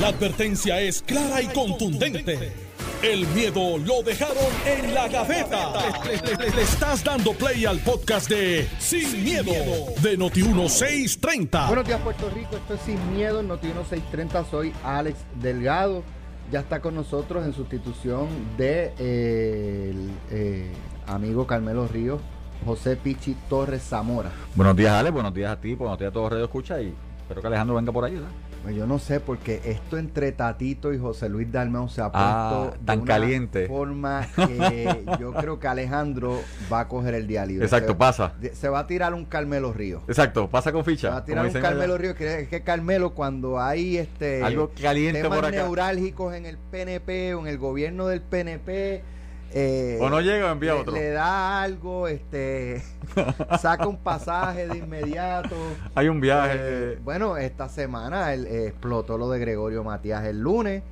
[0.00, 2.52] La advertencia es clara y contundente.
[3.00, 4.36] El miedo lo dejaron
[4.66, 5.72] en la gaveta.
[6.04, 9.52] Le, le estás dando play al podcast de Sin, miedo,
[10.02, 11.68] de Noti1630.
[11.68, 12.56] Buenos días, Puerto Rico.
[12.56, 14.50] Esto es Sin Miedo en Noti1630.
[14.50, 16.02] Soy Alex Delgado.
[16.50, 18.26] Ya está con nosotros en sustitución
[18.56, 20.72] de eh, el eh,
[21.06, 22.20] amigo Carmelo Ríos,
[22.66, 24.32] José Pichi Torres Zamora.
[24.56, 25.10] Buenos días, Ale.
[25.10, 25.74] Buenos días a ti.
[25.74, 26.80] Buenos días a todos los Radio Escucha.
[26.82, 26.92] Y
[27.22, 28.14] espero que Alejandro venga por ahí.
[28.14, 28.28] ¿verdad?
[28.64, 32.18] Pues yo no sé, porque esto entre Tatito y José Luis Dalmau se ha puesto
[32.18, 33.66] Ah, de tan una caliente.
[33.68, 36.40] forma que yo creo que Alejandro
[36.72, 37.66] va a coger el día libre.
[37.66, 38.32] Exacto, Se- pasa.
[38.40, 40.02] de- Se va a tirar un Carmelo Ríos.
[40.08, 41.10] Exacto, pasa con Se ficha.
[41.10, 42.02] va a tirar un Carmelo allá.
[42.02, 42.14] Ríos.
[42.14, 45.56] Que es que Carmelo, cuando hay este Algo caliente temas por acá.
[45.56, 49.04] neurálgicos en el PNP o en el gobierno del PNP.
[49.56, 50.92] Eh, O no llega o envía le, otro.
[50.94, 52.82] le da algo, este
[53.60, 55.54] saca un pasaje de inmediato.
[55.94, 56.56] Hay un viaje.
[56.58, 60.82] Eh, bueno, esta semana el- eh, explotó lo de Gregorio Matías el lunes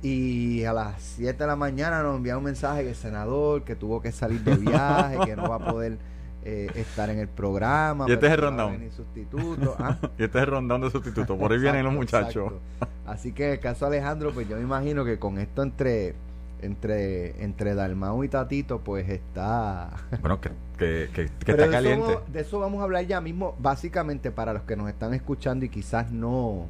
[0.00, 3.74] y a las 7 de la mañana nos envía un mensaje que el senador que
[3.74, 5.98] tuvo que salir de viaje, que no va a poder
[6.44, 8.06] eh, estar en el programa.
[8.08, 9.74] Y este es el venir sustituto.
[9.78, 11.36] Ah, y este es el rondón de sustituto.
[11.36, 12.52] Por ahí vienen los muchachos.
[12.52, 12.88] exacto.
[13.06, 16.14] Así que en el caso de Alejandro, pues yo me imagino que con esto entre
[16.62, 22.12] entre entre Dalmau y Tatito, pues está Bueno, que, que, que, está de caliente.
[22.12, 25.64] Eso, de eso vamos a hablar ya mismo, básicamente para los que nos están escuchando
[25.64, 26.66] y quizás no,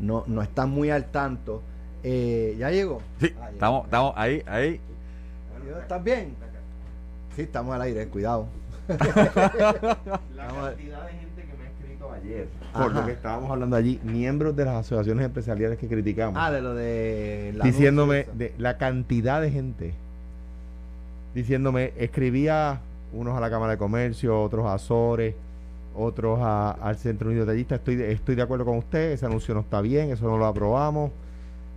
[0.00, 1.62] no, no están muy al tanto.
[2.02, 3.00] Eh, ¿Ya llegó?
[3.20, 4.80] Sí, Ah, estamos, estamos ahí, ahí.
[5.80, 6.34] ¿Estás bien?
[7.36, 8.48] Sí, estamos al aire, cuidado.
[8.88, 11.31] La cantidad de gente
[12.10, 12.82] ayer, Ajá.
[12.84, 16.60] por lo que estábamos hablando allí, miembros de las asociaciones empresariales que criticamos, Ah, de
[16.62, 17.52] lo de...
[17.56, 19.94] la diciéndome de la cantidad de gente,
[21.34, 22.80] diciéndome, escribía
[23.12, 25.34] unos a la Cámara de Comercio, otros a Azores,
[25.94, 29.26] otros a- al Centro Unido de Tallistas, estoy, de- estoy de acuerdo con usted, ese
[29.26, 31.10] anuncio no está bien, eso no lo aprobamos,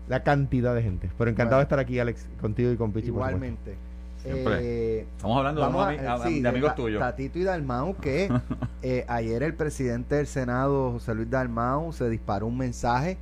[0.07, 1.59] la cantidad de gente, pero encantado Bueno.
[1.59, 3.11] de estar aquí, Alex, contigo y con Pichi.
[3.11, 3.17] por.
[3.27, 3.75] Igualmente.
[4.25, 4.59] Siempre.
[4.61, 6.99] Eh, Estamos hablando de, Vamos unos a- sí, de amigos tuyos.
[6.99, 8.29] Tatito y Dalmau, que
[8.83, 13.17] eh, ayer el presidente del Senado, José Luis Dalmau, se disparó un mensaje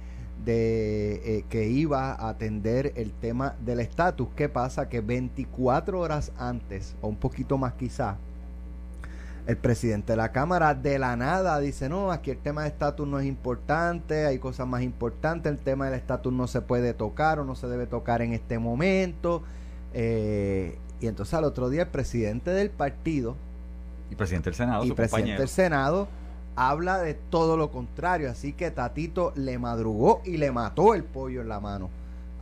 [0.46, 4.28] de eh, que iba a atender el tema del estatus.
[4.36, 4.90] ¿Qué pasa?
[4.90, 8.18] Que 24 horas antes, o un poquito más quizá,
[9.46, 13.06] el presidente de la Cámara de la nada dice, no, aquí el tema del estatus
[13.08, 17.40] no es importante, hay cosas más importantes, el tema del estatus no se puede tocar
[17.40, 19.44] o no se debe tocar en este momento.
[19.94, 23.36] Eh, y entonces al otro día el presidente del partido
[24.10, 25.40] Y presidente del Senado, y su presidente compañero.
[25.40, 26.08] del Senado
[26.56, 28.32] habla de todo lo contrario.
[28.32, 31.90] Así que Tatito le madrugó y le mató el pollo en la mano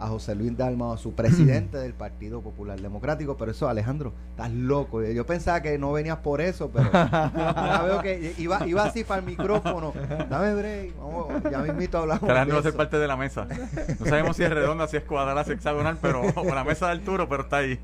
[0.01, 3.37] a José Luis Dalmao, su presidente del Partido Popular Democrático.
[3.37, 5.03] Pero eso, Alejandro, estás loco.
[5.03, 9.19] Yo pensaba que no venías por eso, pero ahora veo que iba, iba así para
[9.19, 9.93] el micrófono.
[10.29, 10.97] Dame break.
[10.97, 12.29] Vamos, ya mismito hablamos.
[12.29, 13.47] Va de a ser parte de la mesa.
[13.99, 16.87] No sabemos si es redonda, si es cuadrada, si es hexagonal, pero o la mesa
[16.87, 17.79] de Arturo, pero está ahí.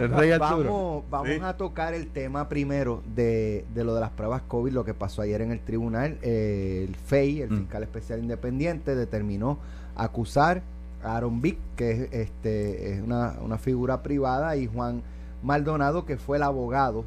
[0.00, 0.64] El rey Arturo.
[0.64, 1.38] Vamos, vamos Sí.
[1.42, 5.22] a tocar el tema primero de, de lo de las pruebas COVID, lo que pasó
[5.22, 6.18] ayer en el tribunal.
[6.22, 7.58] Eh, el FEI, el Mm.
[7.58, 9.58] fiscal especial independiente, determinó
[9.96, 10.62] acusar
[11.04, 15.02] Aaron Vick, que es, este, es una, una figura privada, y Juan
[15.42, 17.04] Maldonado, que fue el abogado.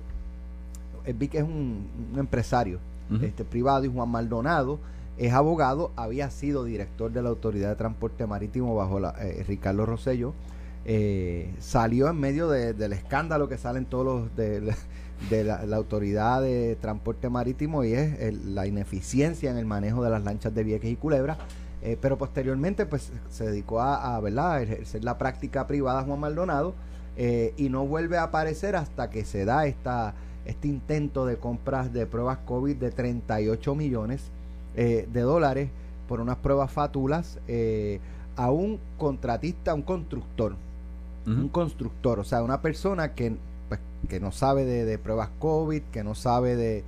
[1.06, 2.80] El Vick es un, un empresario
[3.22, 4.80] este, privado, y Juan Maldonado
[5.18, 9.86] es abogado, había sido director de la Autoridad de Transporte Marítimo bajo la, eh, Ricardo
[9.86, 10.34] Rosello.
[10.86, 14.76] Eh, salió en medio de- del escándalo que salen todos los de, la-
[15.30, 20.04] de la, la autoridad de transporte marítimo y es el- la ineficiencia en el manejo
[20.04, 21.38] de las lanchas de Vieques y Culebra
[21.86, 24.54] Eh, pero posteriormente pues se dedicó a, a, ¿verdad?
[24.54, 26.76] a ejercer la práctica privada Juan Maldonado
[27.18, 30.14] eh, y no vuelve a aparecer hasta que se da esta,
[30.46, 34.22] este intento de compras de pruebas COVID de 38 millones
[34.78, 35.72] eh, de dólares
[36.08, 37.38] por unas pruebas fatulas
[38.38, 40.56] a un contratista, un constructor,
[41.26, 43.36] un constructor, o sea, una persona que,
[43.68, 46.84] pues, que no sabe de, de pruebas COVID, que no sabe de,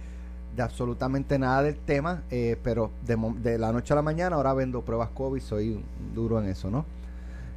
[0.55, 4.81] de absolutamente nada del tema, eh, pero de, la noche a la mañana ahora vendo
[4.83, 5.83] pruebas COVID, soy
[6.13, 6.85] duro en eso, ¿no?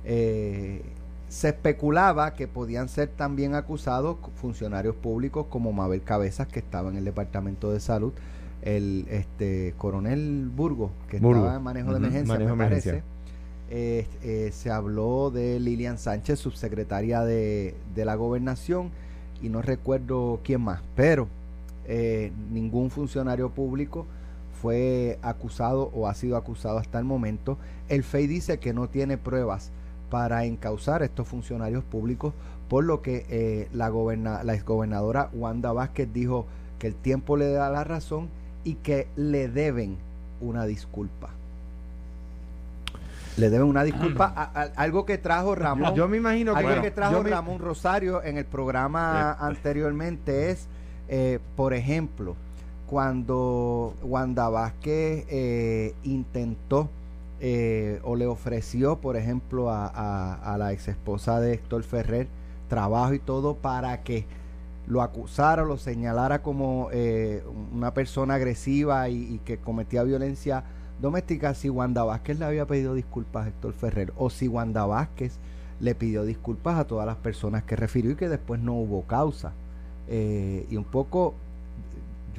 [0.04, 0.82] Eh,
[1.28, 6.96] se especulaba que podían ser también acusados funcionarios públicos como Mabel Cabezas, que estaba en
[6.96, 8.12] el Departamento de Salud,
[8.62, 11.40] el este coronel Burgo, que Burgo.
[11.40, 13.02] estaba en manejo de emergencia, manejo me parece.
[13.70, 18.90] Eh, eh, se habló de Lilian Sánchez, subsecretaria de, de la gobernación,
[19.42, 21.28] y no recuerdo quién más, pero
[21.88, 24.06] eh, ningún funcionario público
[24.62, 27.58] fue acusado o ha sido acusado hasta el momento.
[27.88, 29.70] El FEI dice que no tiene pruebas
[30.10, 32.32] para encauzar a estos funcionarios públicos,
[32.68, 36.46] por lo que eh, la, goberna, la exgobernadora Wanda Vázquez dijo
[36.78, 38.28] que el tiempo le da la razón
[38.64, 39.96] y que le deben
[40.40, 41.30] una disculpa.
[43.36, 44.32] Le deben una disculpa.
[44.34, 45.94] a- a- algo que trajo Ramón.
[45.94, 46.58] Yo me imagino que.
[46.58, 49.44] algo bueno, que trajo me- Ramón Rosario en el programa Eh.
[49.44, 50.66] anteriormente es,
[51.08, 52.36] eh, por ejemplo,
[52.88, 56.88] cuando Wanda Vázquez eh, intentó
[57.40, 59.86] eh, o le ofreció, por ejemplo, a,
[60.34, 62.26] a- la ex esposa de Héctor Ferrer
[62.68, 64.24] trabajo y todo para que
[64.86, 67.42] lo acusara, lo señalara como eh,
[67.74, 70.64] una persona agresiva y, y que cometía violencia
[71.00, 75.38] doméstica, si Wanda Vázquez le había pedido disculpas a Héctor Ferrer o si Wanda Vázquez
[75.80, 79.52] le pidió disculpas a todas las personas que refirió y que después no hubo causa.
[80.08, 81.34] Eh, y un poco...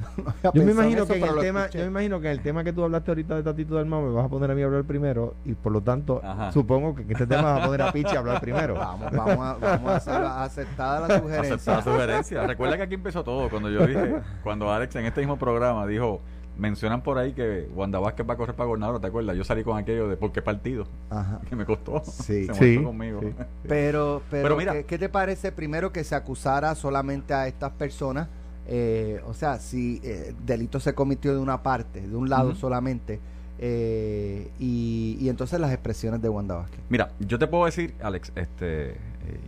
[0.00, 1.78] Yo, no había Yo me imagino eso, que en el tema, escuché.
[1.78, 4.00] yo me imagino que en el tema que tú hablaste ahorita de Tatito del Mau
[4.02, 6.52] me vas a poner a mí a hablar primero y por lo tanto Ajá.
[6.52, 8.74] supongo que en este tema vas a poner a Pichi a hablar primero.
[8.76, 11.54] Vamos, vamos a, vamos a hacer aceptada la sugerencia.
[11.54, 12.46] Aceptar sugerencia.
[12.46, 13.50] Recuerda que aquí empezó todo.
[13.50, 16.22] Cuando yo dije, cuando Alex en este mismo programa dijo,
[16.58, 19.36] mencionan por ahí que Wanda Vázquez va a correr para gobernador, ¿te acuerdas?
[19.36, 20.86] Yo salí con aquello de ¿por qué partido?
[21.08, 21.40] Ajá.
[21.48, 22.02] Que me costó.
[22.04, 22.46] Sí.
[22.46, 23.20] Se Sí, conmigo.
[23.22, 23.32] sí.
[23.68, 27.72] Pero, pero, Pero mira- ¿qué, qué te parece primero que se acusara solamente a estas
[27.72, 28.28] personas?
[28.66, 33.18] Eh, o sea, si eh, delito se cometió de una parte, de un lado solamente,
[33.58, 36.80] eh, y, y entonces las expresiones de Wanda Vázquez.
[36.88, 38.96] Mira, yo te puedo decir, Alex, este, eh,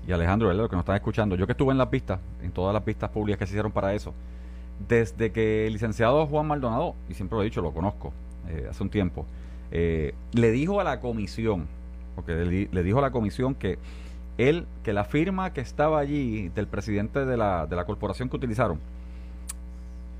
[0.07, 0.69] y Alejandro, ¿verdad?
[0.69, 3.39] Que nos están escuchando, yo que estuve en las pistas, en todas las pistas públicas
[3.39, 4.13] que se hicieron para eso,
[4.89, 8.13] desde que el licenciado Juan Maldonado, y siempre lo he dicho, lo conozco
[8.49, 9.27] eh, hace un tiempo,
[9.71, 11.67] eh, le dijo a la comisión,
[12.15, 13.79] porque le, di- le dijo a la comisión que
[14.39, 18.37] él, que la firma que estaba allí del presidente de la, de la corporación que
[18.37, 18.79] utilizaron,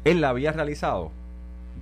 [0.05, 1.11] él la había realizado.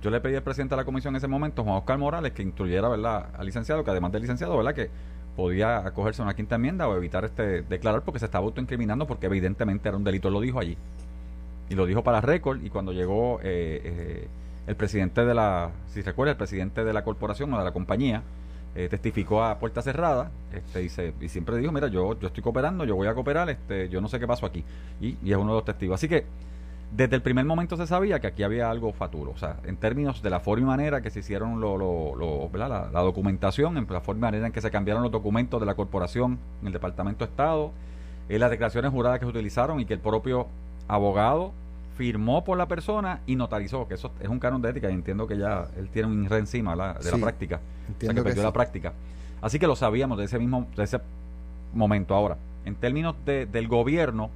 [0.01, 2.41] Yo le pedí al presidente de la comisión en ese momento, Juan Oscar Morales, que
[2.41, 3.27] instruyera ¿verdad?
[3.37, 4.73] al licenciado, que además del licenciado, ¿verdad?
[4.73, 4.89] que
[5.35, 9.27] podía acogerse a una quinta enmienda o evitar este declarar porque se estaba autoincriminando porque
[9.27, 10.27] evidentemente era un delito.
[10.27, 10.77] Él lo dijo allí.
[11.71, 14.27] Y lo dijo para récord y cuando llegó eh, eh,
[14.67, 18.23] el presidente de la, si recuerda, el presidente de la corporación o de la compañía,
[18.75, 22.43] eh, testificó a puerta cerrada este, y, se- y siempre dijo, mira, yo, yo estoy
[22.43, 24.65] cooperando, yo voy a cooperar, este, yo no sé qué pasó aquí.
[24.99, 25.95] Y, y es uno de los testigos.
[25.95, 26.25] Así que
[26.93, 29.31] desde el primer momento se sabía que aquí había algo faturo.
[29.31, 32.99] O sea, en términos de la forma y manera que se hicieron lo, lo- la
[33.01, 36.37] documentación, en la forma y manera en que se cambiaron los documentos de la corporación
[36.59, 37.71] en el Departamento de Estado,
[38.27, 40.47] en las declaraciones juradas que se utilizaron y que el propio
[40.89, 41.53] abogado
[42.01, 45.27] firmó por la persona y notarizó, que eso es un canon de ética y entiendo
[45.27, 47.57] que ya él tiene un re encima de Sí, la práctica.
[47.57, 48.45] O sea, que que perdió sí.
[48.47, 48.93] la práctica.
[49.39, 50.99] Así que lo sabíamos de ese mismo, de ese
[51.75, 52.15] momento.
[52.15, 54.31] Ahora, en términos de- del gobierno,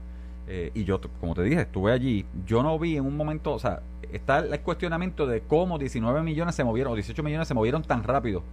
[0.47, 3.57] eh, y yo, como te dije, estuve allí, yo no vi en un momento, o
[3.59, 3.81] sea,
[4.13, 8.03] está el cuestionamiento de cómo 19 millones se movieron, o 18 millones se movieron tan
[8.03, 8.43] rápido.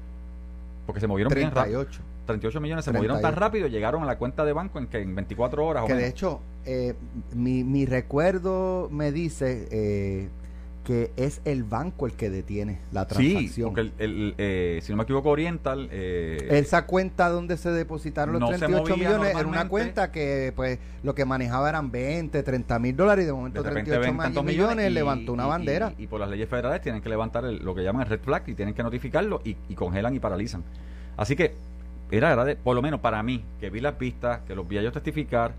[0.86, 1.84] Porque se movieron bien rápido.
[1.84, 2.02] 38.
[2.26, 3.40] 38 millones se movieron tan 38.
[3.40, 5.98] rápido llegaron a la cuenta de banco en que en 24 horas o Que de
[5.98, 6.10] menos.
[6.10, 6.94] hecho, eh,
[7.34, 10.28] mi, mi recuerdo me dice eh,
[10.84, 13.68] que es el banco el que detiene la Sí, transacción.
[13.68, 15.88] porque el, el, eh, si no me equivoco, Oriental.
[15.92, 20.10] Eh, Esa cuenta donde se depositaron los No se 38 movía millones era una cuenta
[20.10, 23.90] que pues lo que manejaba eran 20, 30 mil dólares y de momento de repente
[23.92, 25.92] 38 ven ma- tantos millones, millones y- levantó una y- bandera.
[25.98, 28.20] Y, y por las leyes federales tienen que levantar el- lo que llaman el red
[28.20, 30.64] flag y tienen que notificarlo y, y congelan y paralizan.
[31.16, 31.54] Así que
[32.10, 34.78] era, era de- por lo menos para mí, que vi las pistas, que los vi
[34.78, 35.52] a ellos testificar,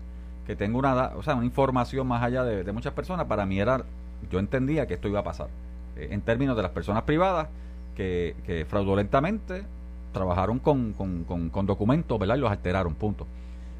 [0.46, 3.58] que tengo una, o sea, una información más allá de, de muchas personas, para mí
[3.58, 3.82] era,
[4.30, 5.48] yo entendía que esto iba a pasar.
[5.96, 7.48] Eh, en términos de las personas privadas
[7.96, 9.64] que, que fraudulentamente
[10.12, 12.36] trabajaron con, con, con, documentos, ¿verdad?
[12.36, 13.26] Y los alteraron, punto.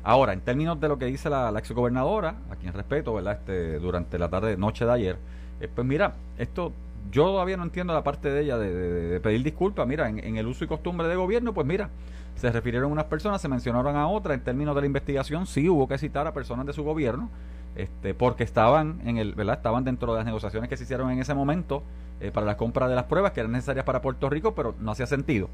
[0.03, 3.39] Ahora, en términos de lo que dice la, la exgobernadora, a quien respeto, ¿verdad?
[3.41, 5.17] Este, durante la tarde, noche de ayer,
[5.61, 6.73] eh, pues mira, esto
[7.11, 9.87] yo todavía no entiendo la parte de ella de, pedir disculpas.
[9.87, 11.89] Mira, en, en el uso y costumbre de gobierno, pues mira,
[12.37, 14.37] se refirieron unas personas, se mencionaron a otras.
[14.37, 17.31] En términos de la investigación, sí hubo que citar a personas de su gobierno,
[17.77, 19.57] este, porque estaban en el, ¿verdad?
[19.57, 21.83] Estaban dentro de las negociaciones que se hicieron en ese momento
[22.21, 24.93] eh, para la compra de las pruebas que eran necesarias para Puerto Rico, pero no
[24.93, 25.49] hacía sentido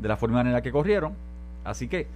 [0.00, 1.12] de la forma y manera que corrieron.
[1.64, 2.06] Así que,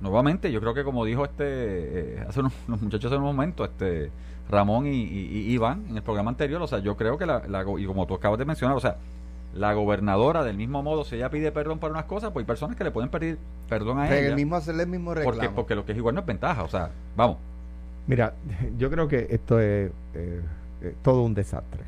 [0.00, 3.64] nuevamente, yo creo que como dijo este eh, hace unos, unos muchachos en un momento,
[3.64, 4.10] este
[4.50, 7.42] Ramón y, y- y Iván en el programa anterior, o sea, yo creo que la,
[7.48, 8.96] la y como tú acabas de mencionar, o sea,
[9.54, 12.76] la gobernadora del mismo modo, si ella pide perdón para unas cosas, pues hay personas
[12.76, 14.28] que le pueden pedir perdón a Pero ella.
[14.28, 15.36] el mismo hacerle el mismo reclamo.
[15.36, 17.36] porque, porque lo que es igual no es ventaja, o sea, vamos.
[18.08, 18.34] Mira,
[18.78, 20.40] yo creo que esto es eh,
[20.82, 21.82] eh, todo un desastre.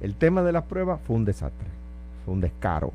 [0.00, 1.66] El tema de las pruebas fue un desastre,
[2.24, 2.92] fue un descaro.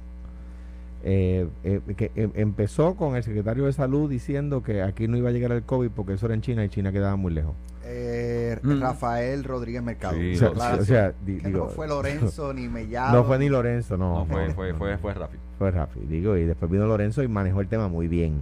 [1.05, 5.27] Eh, eh, que em- empezó con el secretario de salud diciendo que aquí no iba
[5.27, 7.53] a llegar el COVID porque eso era en China y China quedaba muy lejos.
[7.83, 8.79] Eh, Mm.
[8.79, 10.15] Rafael Rodríguez Mercado.
[10.15, 13.11] Sí, o sea, Claro, o sea, di- que digo, no fue Lorenzo ni Mellado.
[13.17, 14.19] no fue ni Lorenzo, no.
[14.19, 15.41] No, fue, fue, fue, fue rápido.
[15.59, 18.39] Fue Rafi, digo, y después vino Lorenzo y manejó el tema muy bien.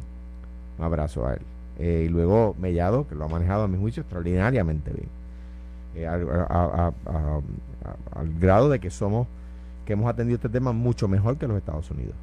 [0.78, 1.42] Un abrazo a él.
[1.84, 5.08] Eh, y luego Mellado, que lo ha manejado a mi juicio extraordinariamente bien.
[5.96, 7.42] Eh, al, a- a- a-
[7.86, 9.28] a- al grado de que somos,
[9.86, 12.14] que hemos atendido este tema mucho mejor que los Estados Unidos.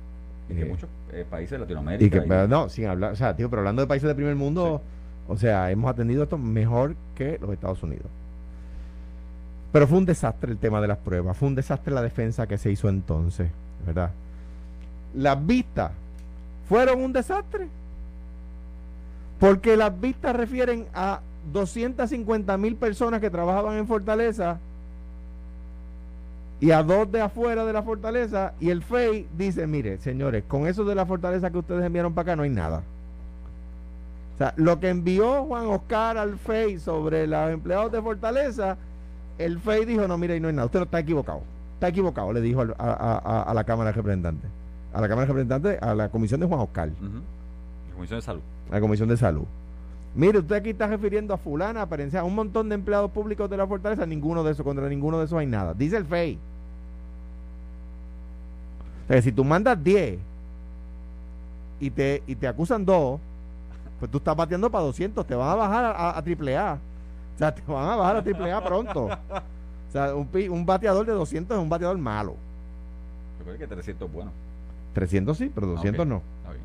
[0.49, 0.89] Y que Eh, muchos
[1.29, 2.05] países de Latinoamérica.
[2.07, 4.15] Y que, y- pero no, sin hablar, o sea, tío, pero hablando de países de
[4.15, 4.81] primer mundo,
[5.27, 8.07] o sea, hemos atendido esto mejor que los Estados Unidos.
[9.73, 12.57] Pero fue un desastre el tema de las pruebas, fue un desastre la defensa que
[12.59, 13.51] se hizo entonces,
[13.85, 14.11] ¿verdad?
[15.15, 15.91] Las vistas
[16.69, 17.67] fueron un desastre.
[19.39, 21.21] Porque las vistas refieren a
[21.53, 24.59] 250 mil personas que trabajaban en Fortaleza
[26.61, 30.67] y a dos de afuera de la fortaleza y el FEI dice, mire, señores, con
[30.67, 32.83] eso de la fortaleza que ustedes enviaron para acá no hay nada.
[34.35, 38.77] O sea, lo que envió Juan Oscar al FEI sobre los empleados de fortaleza,
[39.37, 41.43] el FEI dijo, no, mire, ahí no hay nada, usted no está equivocado.
[41.75, 44.51] Está equivocado, le dijo a, la Cámara de Representantes.
[44.93, 46.89] A la Cámara de Representantes, a la Comisión de Juan Oscar.
[46.89, 47.38] La
[47.99, 48.41] Comisión de Salud.
[48.71, 49.45] la Comisión de Salud.
[50.15, 53.57] Mire, usted aquí está refiriendo a fulana, apariencia, a un montón de empleados públicos de
[53.57, 55.75] la fortaleza, ninguno de esos, contra ninguno de esos hay nada.
[55.75, 56.39] Dice el FEI.
[59.05, 60.19] O sea, que si tú mandas 10
[61.81, 63.21] y te, y te acusan dos,
[63.99, 66.79] pues tú estás bateando para 200, te van a bajar a, triple A.
[67.35, 69.07] O sea, te van a bajar a triple A pronto.
[69.07, 72.35] O sea, un, un bateador de 200 es un bateador malo.
[73.39, 74.31] Recuerda que 300 es bueno.
[74.95, 76.09] 300 sí, pero 200 Ah, ok.
[76.09, 76.17] no.
[76.41, 76.65] Está bien.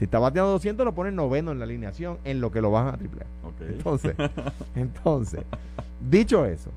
[0.00, 2.94] Si está bateando 200 lo ponen noveno en la alineación en lo que lo bajan
[2.94, 3.48] a triple A.
[3.76, 4.16] Entonces,
[4.74, 5.42] entonces,
[6.10, 6.70] dicho eso,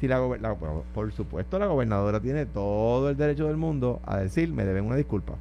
[0.00, 4.18] si la, la- por- por supuesto la gobernadora tiene todo el derecho del mundo a
[4.18, 5.32] decir, me deben una disculpa.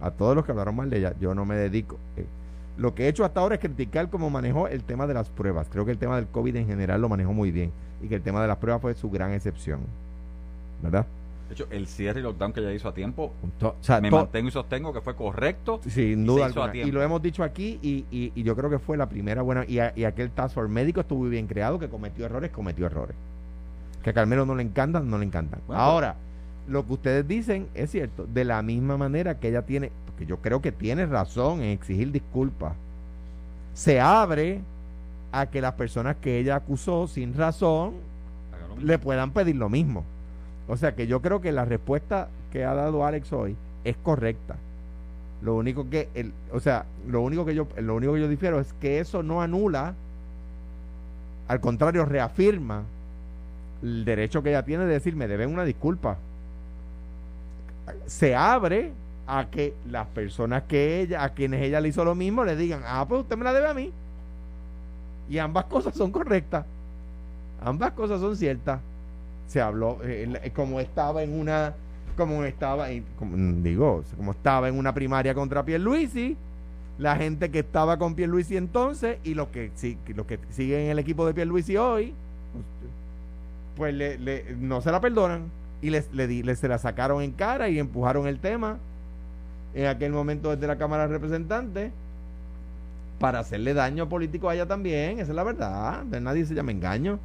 [0.00, 1.98] A todos los que hablaron mal de ella, yo no me dedico.
[2.16, 2.24] eh,
[2.78, 5.66] lo que he hecho hasta ahora es criticar cómo manejó el tema de las pruebas.
[5.70, 7.72] Creo que el tema del COVID en general lo manejó muy bien
[8.02, 9.80] y que el tema de las pruebas fue su gran excepción.
[10.82, 11.06] ¿Verdad?
[11.48, 14.10] De hecho, el cierre y lockdown que ella hizo a tiempo, To- o sea, me
[14.10, 15.80] to- mantengo y sostengo que fue correcto.
[15.88, 16.46] Sin duda.
[16.88, 19.64] Y lo hemos dicho aquí y, y- y yo creo que fue la primera buena.
[19.66, 23.14] Y, a- aquel task force médico estuvo bien creado, que cometió errores, cometió errores.
[24.02, 25.60] Que a Carmelo no le encantan, no le encantan.
[25.68, 26.16] Bueno, Ahora,
[26.68, 28.26] lo que ustedes dicen es cierto.
[28.26, 32.10] De la misma manera que ella tiene, porque yo creo que tiene razón en exigir
[32.10, 32.72] disculpas,
[33.72, 34.60] se abre
[35.30, 37.94] a que las personas que ella acusó sin razón
[38.80, 40.04] le puedan pedir lo mismo.
[40.68, 44.56] O sea que yo creo que la respuesta que ha dado Alex hoy es correcta.
[45.42, 48.58] Lo único que el, o sea, lo único que yo lo único que yo difiero
[48.58, 49.94] es que eso no anula
[51.48, 52.82] al contrario reafirma
[53.82, 56.16] el derecho que ella tiene de decir me deben una disculpa.
[58.06, 58.92] Se abre
[59.28, 62.82] a que las personas que ella a quienes ella le hizo lo mismo le digan,
[62.84, 63.92] "Ah, pues usted me la debe a mí."
[65.28, 66.64] Y ambas cosas son correctas.
[67.62, 68.80] Ambas cosas son ciertas.
[69.48, 71.74] Se habló, eh, eh, como estaba en una,
[72.16, 76.36] como estaba, en- mm, digo, como estaba en una primaria contra Pierluisi,
[76.98, 80.90] la gente que estaba con Pierluisi entonces y los que, sí, los que siguen en
[80.92, 82.14] el equipo de Pierluisi hoy,
[83.76, 85.42] pues le, le- no se la perdonan
[85.82, 88.78] y les, le, di- le- se la sacaron en cara y empujaron el tema
[89.74, 91.92] en aquel momento desde la Cámara de Representantes
[93.20, 96.70] para hacerle daño político a ella también, esa es la verdad, de nadie se llama
[96.72, 97.18] engaño.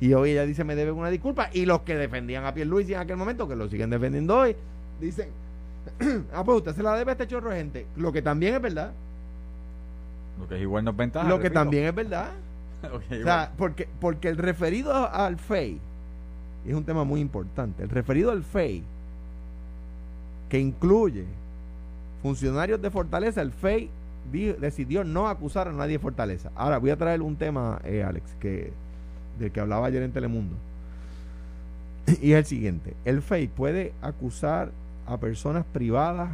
[0.00, 1.48] Y hoy ella dice, me debe una disculpa.
[1.52, 4.54] Y los que defendían a Pierluisi en aquel momento, que lo siguen defendiendo hoy,
[5.00, 5.28] dicen,
[6.34, 7.86] ah, pues usted se la debe a este chorro de gente.
[7.96, 8.92] Lo que también es verdad.
[10.38, 11.26] Lo que es igual no es ventaja.
[11.28, 11.60] lo que repito.
[11.60, 12.30] también es verdad.
[12.92, 15.80] O sea, porque, porque el referido al FEI,
[16.66, 18.82] y es un tema muy importante, el referido al FEI,
[20.50, 21.24] que incluye
[22.22, 23.90] funcionarios de Fortaleza, el FEI
[24.30, 26.50] di- decidió no acusar a nadie de Fortaleza.
[26.54, 28.72] Ahora voy a traer un tema, eh, Alex, que
[29.38, 30.54] del que hablaba ayer en Telemundo.
[32.22, 34.70] Y es el siguiente, el FEI puede acusar
[35.06, 36.30] a personas privadas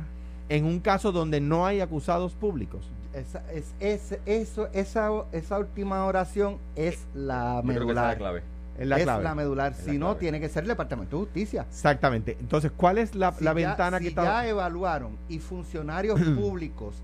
[0.48, 2.82] en un caso donde no hay acusados públicos.
[3.14, 7.96] Esa, es, es- eso, esa, esa última oración es la Yo creo que esa es
[7.96, 8.18] la medular.
[8.18, 8.42] clave.
[8.78, 9.24] Es la es clave.
[9.24, 9.72] la medular.
[9.72, 10.20] Es la Si no, clave.
[10.20, 11.66] tiene que ser el Departamento de Justicia.
[11.68, 12.36] Exactamente.
[12.40, 14.24] Entonces, ¿cuál es la, Si la ya- ventana si que está?
[14.24, 16.94] ya evaluaron y funcionarios públicos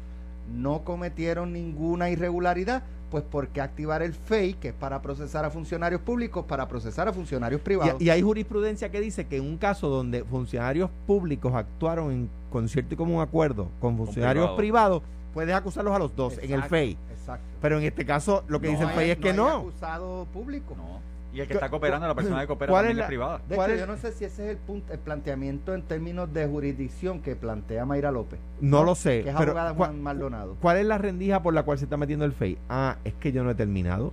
[0.52, 5.50] no cometieron ninguna irregularidad, pues ¿por qué activar el FEI, que es para procesar a
[5.50, 8.00] funcionarios públicos, para procesar a funcionarios privados?
[8.00, 12.30] Y, y hay jurisprudencia que dice que en un caso donde funcionarios públicos actuaron en
[12.50, 14.56] concierto y común acuerdo con funcionarios privado.
[14.56, 15.02] privados,
[15.32, 16.96] puedes acusarlos a los dos en el FEI.
[17.12, 17.44] Exacto.
[17.62, 19.48] Pero en este caso, lo que No dice el hay- FEI es que hay no.
[19.48, 20.74] acusado público.
[20.76, 21.00] No.
[21.32, 23.06] Y el que ¿Cu- está cooperando, la persona que coopera cuál es también es, la-
[23.06, 23.40] privada.
[23.49, 25.82] De ¿Cuál hecho, es- yo no sé si ese es el punto, el planteamiento en
[25.82, 28.38] términos de jurisdicción que plantea Mayra López.
[28.62, 29.23] No lo sé.
[29.25, 30.56] Que es pero abogada de ¿cuál- Juan Maldonado.
[30.61, 32.56] ¿Cuál es la rendija por la cual se está metiendo el FEI?
[32.70, 34.12] Ah, es que yo no he terminado.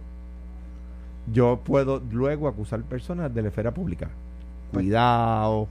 [1.32, 4.10] Yo puedo luego acusar personas de la esfera pública.
[4.72, 5.68] Cuidado,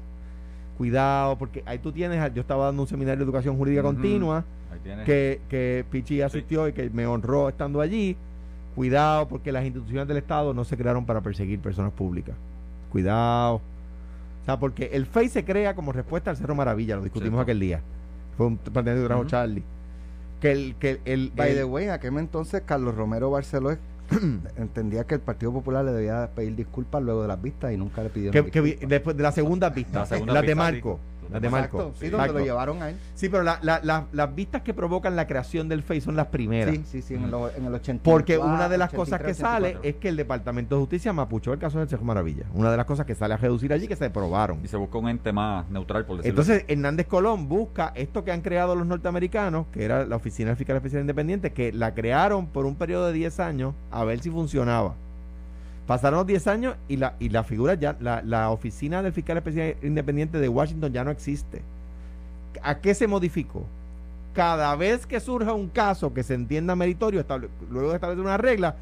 [0.79, 3.93] cuidado, porque ahí tú tienes, yo estaba dando un seminario de educación jurídica Ujú.
[3.95, 5.05] continua, Ahí tienes.
[5.05, 8.17] que, que Pichi asistió y que me honró estando allí.
[8.75, 12.35] Cuidado, porque las instituciones del Estado no se crearon para perseguir personas públicas.
[12.91, 13.57] Cuidado.
[13.57, 17.61] O sea, porque el FEI se crea como respuesta al Cerro Maravilla, lo discutimos aquel
[17.61, 17.81] día.
[18.37, 19.31] Fue un planteamiento que trajo Ujú.
[19.31, 19.63] Charlie.
[20.41, 23.77] Que el, que el, By el- the way, en aquel entonces Carlos Romero Barceló
[24.59, 28.03] entendía que el Partido Popular le debía pedir disculpas luego de las vistas y nunca
[28.03, 28.43] le pidió que,
[28.87, 30.99] después de la segunda pista, La segunda de Marco.
[31.03, 31.14] sí.
[31.31, 31.79] Las de Marco.
[31.79, 32.97] Exacto, sí, donde lo llevaron a él.
[33.15, 36.27] Sí, pero la- la- la- las vistas que provocan la creación del FEI son las
[36.29, 36.75] primeras.
[36.75, 38.03] Sí, sí, sí, en el, en el 80.
[38.05, 41.59] Porque una de las cosas que sale es que el Departamento de Justicia mapuchó el
[41.59, 42.45] caso del Cerro Maravilla.
[42.55, 44.61] Una de las cosas que sale a reducir allí que se probaron.
[44.65, 48.33] Y se busca un ente más neutral, por decirlo Entonces, Hernández Colón busca esto que
[48.33, 52.47] han creado los norteamericanos, que era la Oficina del Fiscal Especial Independiente, que la crearon
[52.49, 54.95] por un periodo de 10 años a ver si funcionaba.
[55.87, 59.37] Pasaron los 10 años y la, y la figura ya, la, la Oficina del Fiscal
[59.37, 61.63] Especial Independiente de Washington ya no existe.
[62.63, 63.67] ¿A qué se modificó?
[64.33, 67.25] Cada vez que surja un caso que se entienda meritorio,
[67.71, 68.77] luego de establecer una regla,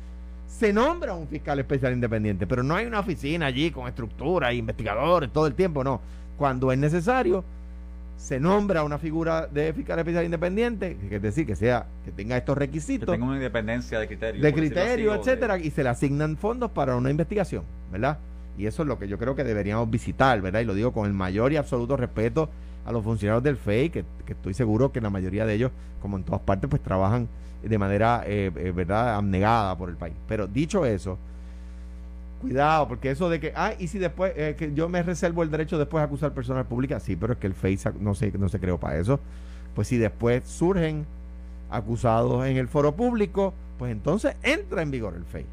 [0.47, 5.33] se nombra un fiscal especial independiente, pero no hay una oficina allí con estructura investigadores
[5.33, 6.01] todo el tiempo, no.
[6.37, 7.45] Cuando es necesario,
[8.23, 12.37] se nombra una figura de fiscal especial independiente, que es decir, que sea, que tenga
[12.37, 14.41] estos Que requisitos tenga una independencia de criterio.
[14.41, 18.19] de criterio, de- etcétera, y se le asignan fondos para una investigación, ¿verdad?
[18.57, 20.61] Y eso es lo que yo creo que deberíamos visitar, ¿verdad?
[20.61, 22.49] Y lo digo con el mayor y absoluto respeto
[22.87, 26.17] a los funcionarios del FEI, que, que estoy seguro que la mayoría de ellos, como
[26.17, 27.27] en todas partes, pues trabajan
[27.61, 30.15] de manera, eh, eh, ¿verdad?, abnegada por el país.
[30.29, 31.19] Pero dicho eso,
[32.43, 35.51] cuidado, porque eso de que, ah, y si después, eh, que yo me reservo el
[35.51, 38.31] derecho después de acusar personas públicas, sí, pero es que el FEI sa- no se,
[38.33, 39.19] no se creó para eso.
[39.75, 41.07] Pues si después surgen
[41.71, 45.47] acusados en el foro público, pues entonces entra en vigor el FEI.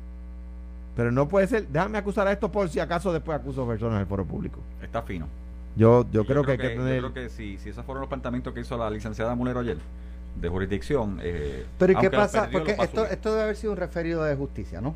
[0.95, 4.01] Pero no puede ser, déjame acusar a esto por si acaso después acuso personas en
[4.01, 4.59] el foro público.
[4.83, 5.27] Está fino.
[5.77, 6.99] Yo, yo creo que hay que yo tener...
[6.99, 9.77] creo que si, si esos fueron los planteamientos que hizo la licenciada Mulero ayer,
[10.41, 11.19] de jurisdicción.
[11.21, 12.41] Eh, Pero ¿y qué pasa?
[12.41, 14.93] perdió, Porque a esto, esto debe haber sido un referido de justicia, ¿no?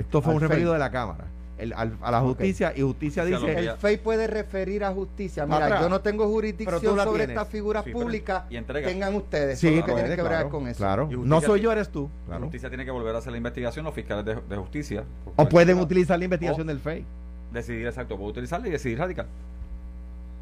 [0.00, 0.74] Esto fue al un referido FEI.
[0.74, 1.24] de la Cámara
[1.58, 3.58] el- al- a la justicia y justicia dice...
[3.58, 5.44] El FEI puede referir a justicia.
[5.44, 5.82] Mira, Atrás.
[5.82, 8.44] yo no tengo jurisdicción sobre estas figuras Sí, públicas.
[8.48, 9.58] Tengan ustedes.
[9.58, 10.78] Sí, que tienen que claro, con eso.
[10.78, 11.06] claro.
[11.12, 12.08] No soy yo, eres tú.
[12.22, 12.42] La Claro.
[12.44, 15.00] justicia tiene que volver a hacer la investigación, los fiscales de, de justicia.
[15.00, 17.04] O cualquier pueden lado, utilizar la investigación O- del FEI.
[17.52, 19.26] Decidir exacto, puede utilizarla y decidir radical.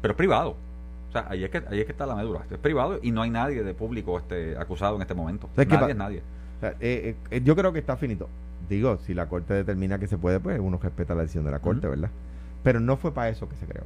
[0.01, 0.55] Pero es privado.
[1.09, 2.43] O sea, ahí es que, ahí es que está la medula.
[2.49, 5.49] Es privado y no hay nadie de público este, acusado en este momento.
[5.55, 6.21] ¿Sabes qué Nadie es nadie.
[6.57, 8.29] O sea, eh, eh, yo creo que está finito.
[8.69, 11.59] Digo, si la Corte determina que se puede, pues uno respeta la decisión de la
[11.59, 11.87] Corte.
[11.87, 12.09] ¿verdad?
[12.63, 13.83] Pero no fue para eso que se creó.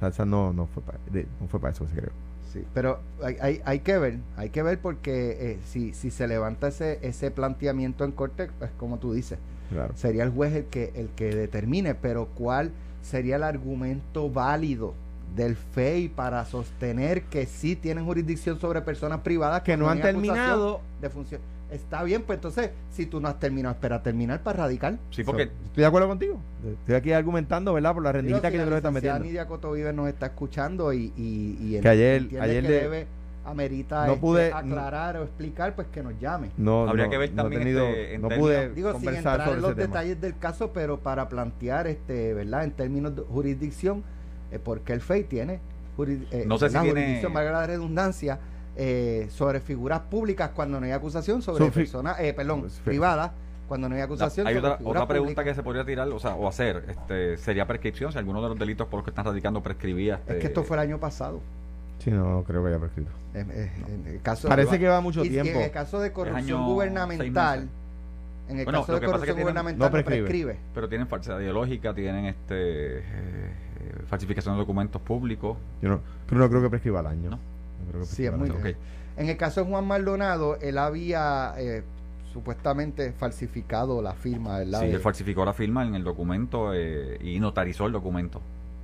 [0.00, 0.98] O sea, no, no, fue para,
[1.40, 2.12] no fue para eso que se creó.
[2.52, 6.28] Sí, pero hay, hay, hay que ver, hay que ver porque eh, si, si se
[6.28, 9.38] levanta ese, ese planteamiento en corte, pues como tú dices,
[9.70, 9.92] Claro.
[9.96, 12.70] sería el juez el que, el que determine, pero ¿cuál
[13.02, 14.94] sería el argumento válido
[15.34, 20.80] del FEI para sostener que sí tienen jurisdicción sobre personas privadas Que no han terminado.
[21.00, 21.40] de función?
[21.70, 24.98] Está bien, pues entonces, si tú no has terminado, espera terminar para radical.
[25.10, 26.38] Sí, porque Estoy de acuerdo contigo.
[26.80, 27.94] Estoy aquí argumentando, ¿verdad?
[27.94, 29.18] Por la rendijita que yo la creo que están metiendo.
[29.24, 32.80] Nidia Coto Vives nos está escuchando y, y, y Que ayer- entiende ayer que de-
[32.80, 33.06] debe
[33.46, 36.50] amerita no este, pude- aclarar o explicar, pues que nos llame.
[36.56, 39.00] No, Habría no, que ver no he también, tenido- este, en no términos- pude Digo,
[39.00, 39.86] sin entrar sobre en los tema.
[39.86, 42.64] detalles del caso, pero para plantear, este, ¿verdad?
[42.64, 44.02] En términos de jurisdicción,
[44.52, 45.60] eh, porque el FEI tiene
[45.96, 48.38] eh, No sé si tiene- jurisdicción, valga la redundancia,
[48.76, 53.30] eh, sobre figuras públicas cuando no hay acusación, sobre personas, eh, perdón, privadas
[53.68, 54.46] cuando no hay la- acusación.
[54.46, 56.84] hay otra, otra pregunta que se podría tirar o, sea, o hacer.
[56.88, 60.14] Este, ¿Sería prescripción si alguno de los delitos por los que están radicando prescribía?
[60.16, 61.40] Es este, que esto fue el año pasado.
[62.00, 63.10] Sí, no creo que haya prescrito.
[63.34, 65.52] Eh, eh, en el caso Parece que va mucho y- tiempo.
[65.58, 67.68] en el caso de corrupción gubernamental,
[68.48, 69.90] en el Bueno, caso lo de que pasa es que corrupción tienen- gubernamental no no
[69.92, 70.20] prescribe.
[70.26, 70.56] prescribe.
[70.74, 75.56] Pero tienen falsedad ideológica, tienen este eh, eh, falsificación de documentos públicos.
[75.80, 77.30] Yo no, pero no creo que prescriba al año.
[77.30, 77.38] No.
[77.94, 78.50] No creo que Sí, es muy.
[79.16, 81.84] En el caso de Juan Maldonado, él había eh,
[82.32, 84.80] supuestamente falsificado la firma, ¿verdad?
[84.80, 88.40] Sí, él falsificó la firma en el documento eh, y notarizó el documento.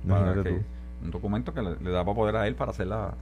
[0.07, 0.61] Para que-.
[1.03, 3.13] Un documento que le, le daba poder a él para hacer la...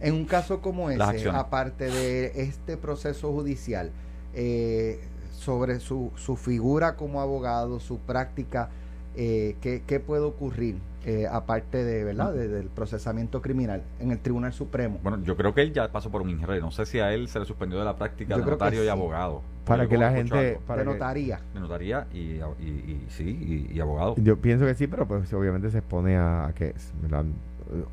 [0.00, 1.40] En un caso como ese, acciones.
[1.40, 3.90] aparte de este proceso judicial,
[4.34, 5.00] eh,
[5.32, 8.68] sobre su, su figura como abogado, su práctica,
[9.14, 10.78] eh, ¿qué, qué puede ocurrir?
[11.04, 12.32] Eh, aparte de, ¿verdad?
[12.32, 14.98] De- del procesamiento criminal en el Tribunal Supremo.
[15.02, 16.60] Bueno, yo creo que él ya pasó por un ingeniero.
[16.64, 18.88] No sé si a él se le suspendió de la práctica Yo de notario y
[18.88, 19.42] abogado.
[19.64, 21.40] Para que la gente- para de que- notaría.
[21.54, 24.14] De notaría y, y, y- sí, y, y abogado.
[24.18, 27.24] Yo pienso que sí, pero pues obviamente se expone a, a que ¿verdad?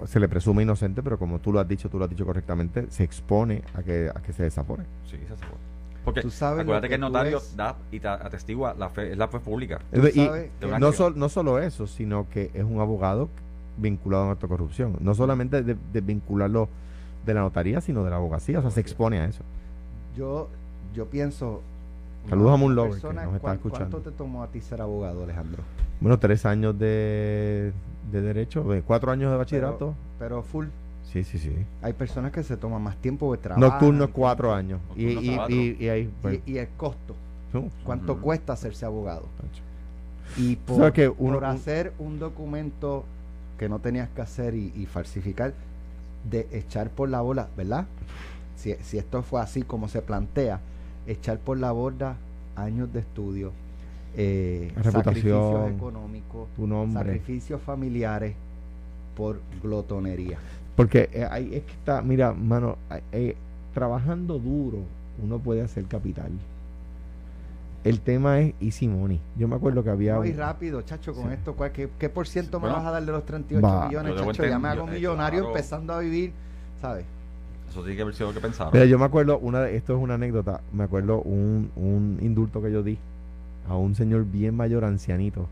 [0.06, 2.88] se le presume inocente, pero como tú lo has dicho, tú lo has dicho correctamente,
[2.90, 4.84] se expone a que, a que se desapone.
[5.06, 5.77] Sí, se bueno.
[6.08, 9.18] Porque Tú sabes acuérdate que, que el notario da y te atestigua la fe, es
[9.18, 9.80] la fe pública.
[9.92, 10.30] Y
[10.80, 13.28] no, sol- no solo eso, sino que es un abogado
[13.76, 14.96] vinculado a nuestra corrupción.
[15.02, 16.70] No solamente de, de vincularlo
[17.26, 18.60] de la notaría, sino de la abogacía.
[18.60, 19.44] O sea, se expone a eso.
[20.16, 20.48] Yo,
[20.96, 21.62] yo pienso.
[22.30, 23.90] Saludos a una Moon Lover, que nos está ¿cuán- escuchando.
[23.92, 25.62] ¿Cuánto te tomó a ti ser abogado, Alejandro?
[26.00, 27.74] Bueno, tres años de,
[28.14, 29.94] de derecho, de cuatro años de bachillerato.
[30.20, 30.68] Pero full.
[31.12, 31.52] Sí, sí, sí.
[31.82, 33.66] Hay personas que se toman más tiempo de trabajo.
[33.68, 34.80] Nocturnos cuatro años.
[34.96, 37.16] Y, y, y, y ahí, pues, Y, y el costo.
[37.86, 38.22] ¿Cuánto Ujú.
[38.22, 39.24] cuesta hacerse abogado?
[40.38, 43.06] Y por, sabes que uno- por hacer un documento
[43.58, 45.54] que no tenías que hacer y, y falsificar,
[46.30, 47.86] de echar por la bola, ¿verdad?
[48.58, 50.60] Si, si esto fue así como se plantea,
[51.08, 52.18] echar por la borda
[52.56, 53.52] años de estudio,
[54.16, 56.50] eh, sacrificios económicos,
[56.94, 58.36] sacrificios familiares
[59.16, 60.38] por glotonería.
[60.78, 62.78] Porque eh, ahí es que está, mira, mano,
[63.12, 63.36] eh,
[63.74, 64.78] trabajando duro
[65.22, 66.30] uno puede hacer capital.
[67.84, 69.20] El tema es easy money.
[69.38, 70.14] Yo me acuerdo que había...
[70.16, 71.34] No, y un- rápido, chacho, con Sí.
[71.34, 73.88] esto, ¿cuál- ¿qué, qué por ciento me Bueno, vas a dar de los 38 va.
[73.88, 74.46] millones, chacho?
[74.46, 75.56] Ya me hago millonario claro.
[75.56, 76.32] empezando a vivir,
[76.82, 77.06] ¿sabes?
[77.70, 78.72] Eso tiene que haber sido lo que pensaron.
[78.74, 82.62] Mira, yo me acuerdo, una de, esto es una anécdota, me acuerdo un, un indulto
[82.62, 82.98] que yo di
[83.70, 85.48] a un señor bien mayor, ancianito,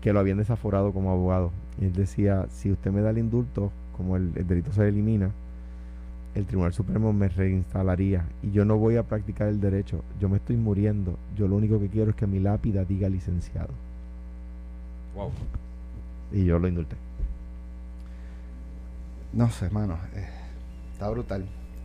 [0.00, 1.50] que lo habían desaforado como abogado.
[1.80, 5.30] Y él decía, si usted me da el indulto, como el, el delito se elimina,
[6.34, 10.36] el Tribunal Supremo me reinstalaría y yo no voy a practicar el derecho, yo me
[10.36, 13.70] estoy muriendo, yo lo único que quiero es que mi lápida diga licenciado.
[15.14, 15.30] Wow.
[16.32, 16.96] Y yo lo indulté.
[19.32, 19.98] No sé, hermano.
[20.14, 20.28] eh,
[20.92, 21.44] está brutal.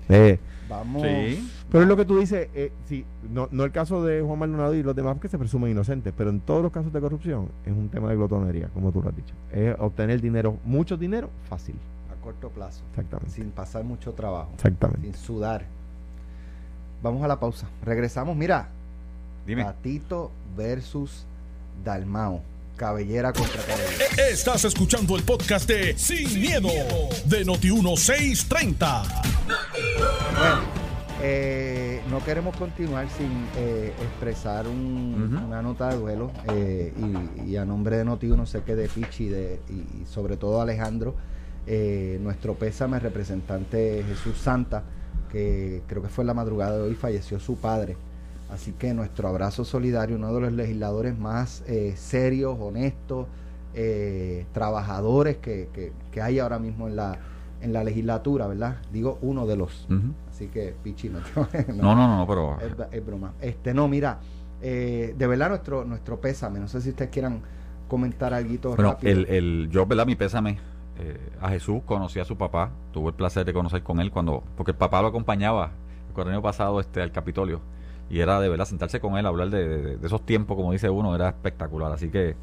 [0.09, 1.01] Eh, Vamos.
[1.03, 1.49] Sí.
[1.69, 4.73] Pero es lo que tú dices, eh, sí, no, no el caso de Juan Maldonado
[4.73, 7.73] y los demás que se presumen inocentes, pero en todos los casos de corrupción es
[7.73, 9.33] un tema de glotonería, como tú lo has dicho.
[9.51, 11.75] Es obtener dinero, mucho dinero, fácil.
[12.31, 12.81] Corto plazo.
[12.91, 13.31] Exactamente.
[13.35, 14.51] Sin pasar mucho trabajo.
[14.55, 15.01] Exactamente.
[15.01, 15.65] Sin sudar.
[17.03, 17.67] Vamos a la pausa.
[17.83, 18.35] Regresamos.
[18.37, 18.69] Mira,
[19.45, 19.63] Dime.
[19.63, 21.25] Tatito versus
[21.83, 22.41] Dalmao.
[22.77, 24.05] Cabellera contra cabellera.
[24.29, 26.69] Estás escuchando el podcast de Sin, miedo,
[27.25, 29.03] de Noti1630.
[29.45, 30.61] Bueno,
[31.21, 36.93] eh, no queremos continuar sin eh, expresar un- una nota de duelo eh,
[37.45, 40.61] y, y a nombre de Noti1 sé que de Pichi de, y, y sobre todo
[40.61, 41.13] Alejandro,
[41.67, 44.83] eh, nuestro pésame representante Jesús Santa,
[45.31, 47.95] que creo que fue en la madrugada de hoy, falleció su padre.
[48.51, 53.27] Así que nuestro abrazo solidario, uno de los legisladores más eh, serios, honestos,
[53.73, 57.17] eh, trabajadores que, que- que hay ahora mismo en la,
[57.61, 58.77] en la legislatura, ¿verdad?
[58.91, 59.87] Digo uno de los.
[60.29, 61.19] Así que, Pichi, no,
[61.75, 62.57] No, no, no, no, pero.
[62.91, 63.33] es broma.
[63.39, 64.19] Este, no, mira,
[64.61, 66.59] eh, de verdad nuestro, nuestro pésame.
[66.59, 67.41] No sé si ustedes quieran
[67.87, 69.13] comentar algo Bueno, rápido.
[69.13, 70.05] el, el, yo, ¿verdad?
[70.05, 70.57] Mi pésame
[70.99, 74.43] eh, a Jesús, conocí a su papá, tuve el placer de conocer con él cuando,
[74.55, 75.71] porque el papá lo acompañaba
[76.19, 77.61] el año pasado este, al Capitolio
[78.09, 81.29] y era de verdad sentarse con él, hablar de, esos tiempos, como dice uno, era
[81.29, 81.91] espectacular.
[81.93, 82.35] Así que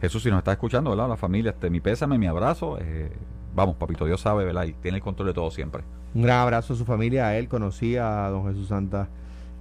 [0.00, 1.08] Jesús, si nos está escuchando, ¿verdad?
[1.08, 3.12] La familia, este, mi pésame, mi abrazo, eh,
[3.54, 4.64] vamos, papito, Dios sabe, ¿verdad?
[4.64, 5.82] Y tiene el control de todo siempre.
[6.14, 9.08] Un gran abrazo a su familia, a él conocí a don Jesús Santa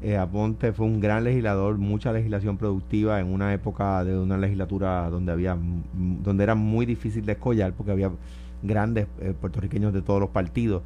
[0.02, 5.10] eh, Aponte, fue un gran legislador, mucha legislación productiva en una época de una legislatura
[5.10, 5.58] donde había
[5.94, 8.12] donde era muy difícil de escollar porque había
[8.64, 10.84] grandes eh, puertorriqueños de todos los partidos.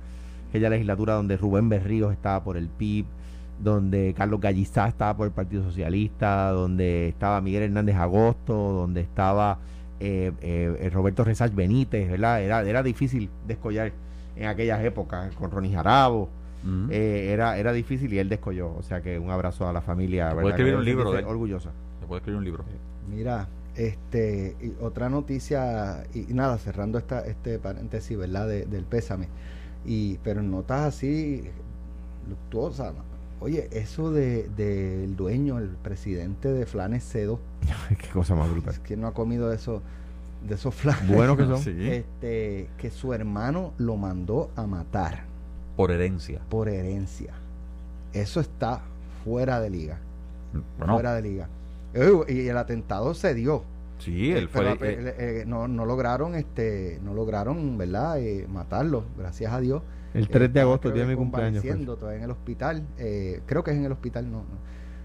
[0.49, 3.05] Aquella legislatura donde Rubén Berríos estaba por el PIB,
[3.59, 9.59] donde Carlos Gallizá estaba por el Partido Socialista, donde estaba Miguel Hernández Agosto, donde estaba
[9.99, 12.41] eh, eh, Roberto Resach Benítez, ¿verdad?
[12.41, 13.93] Era, era difícil de escollar
[14.35, 16.29] en aquellas épocas, con Ronnie Jarabo,
[16.89, 18.73] Eh, era, era difícil y él descolló.
[18.75, 20.27] O sea que un abrazo a la familia.
[20.27, 20.41] ¿verdad?
[20.41, 21.23] puede escribir un libro de.
[21.23, 21.71] Orgullosa.
[21.99, 22.63] Se puede escribir un libro.
[23.09, 28.47] Mira, este, y otra noticia, y, nada, cerrando esta, este paréntesis, ¿verdad?
[28.47, 29.27] De- del pésame.
[29.85, 31.43] Y, pero notas así,
[32.29, 32.93] luctuosas.
[32.93, 33.03] ¿no?
[33.41, 37.39] Oye, eso de del dueño, el presidente de Flanes Cedo,
[37.89, 38.73] Qué cosa más brutal.
[38.73, 39.81] es que no ha comido de esos,
[40.47, 41.07] de esos flanes.
[41.07, 41.61] Bueno que son.
[41.81, 45.32] Este, que su hermano lo mandó a matar
[45.75, 46.41] por herencia.
[46.49, 47.33] por herencia.
[48.13, 48.81] Eso está
[49.23, 49.99] fuera de liga.
[50.77, 51.47] Bueno, Fuera de liga.
[52.27, 53.63] Y el atentado se dio.
[53.99, 54.75] sí, Eh, él fue...
[54.79, 58.19] pero, eh, eh, eh, no, no lograron, este, no lograron, ¿verdad?
[58.19, 59.81] Eh, matarlo, gracias a Dios.
[60.13, 61.63] El 3 de agosto, día de mi cumpleaños.
[61.63, 61.85] pues.
[61.85, 62.83] todavía en el hospital.
[62.99, 64.45] eh, creo que es en el hospital, no, no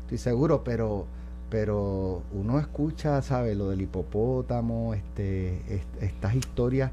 [0.02, 1.06] estoy seguro, pero
[1.50, 3.54] pero uno escucha, ¿sabe?
[3.54, 6.90] Lo del hipopótamo, este, est- estas historias.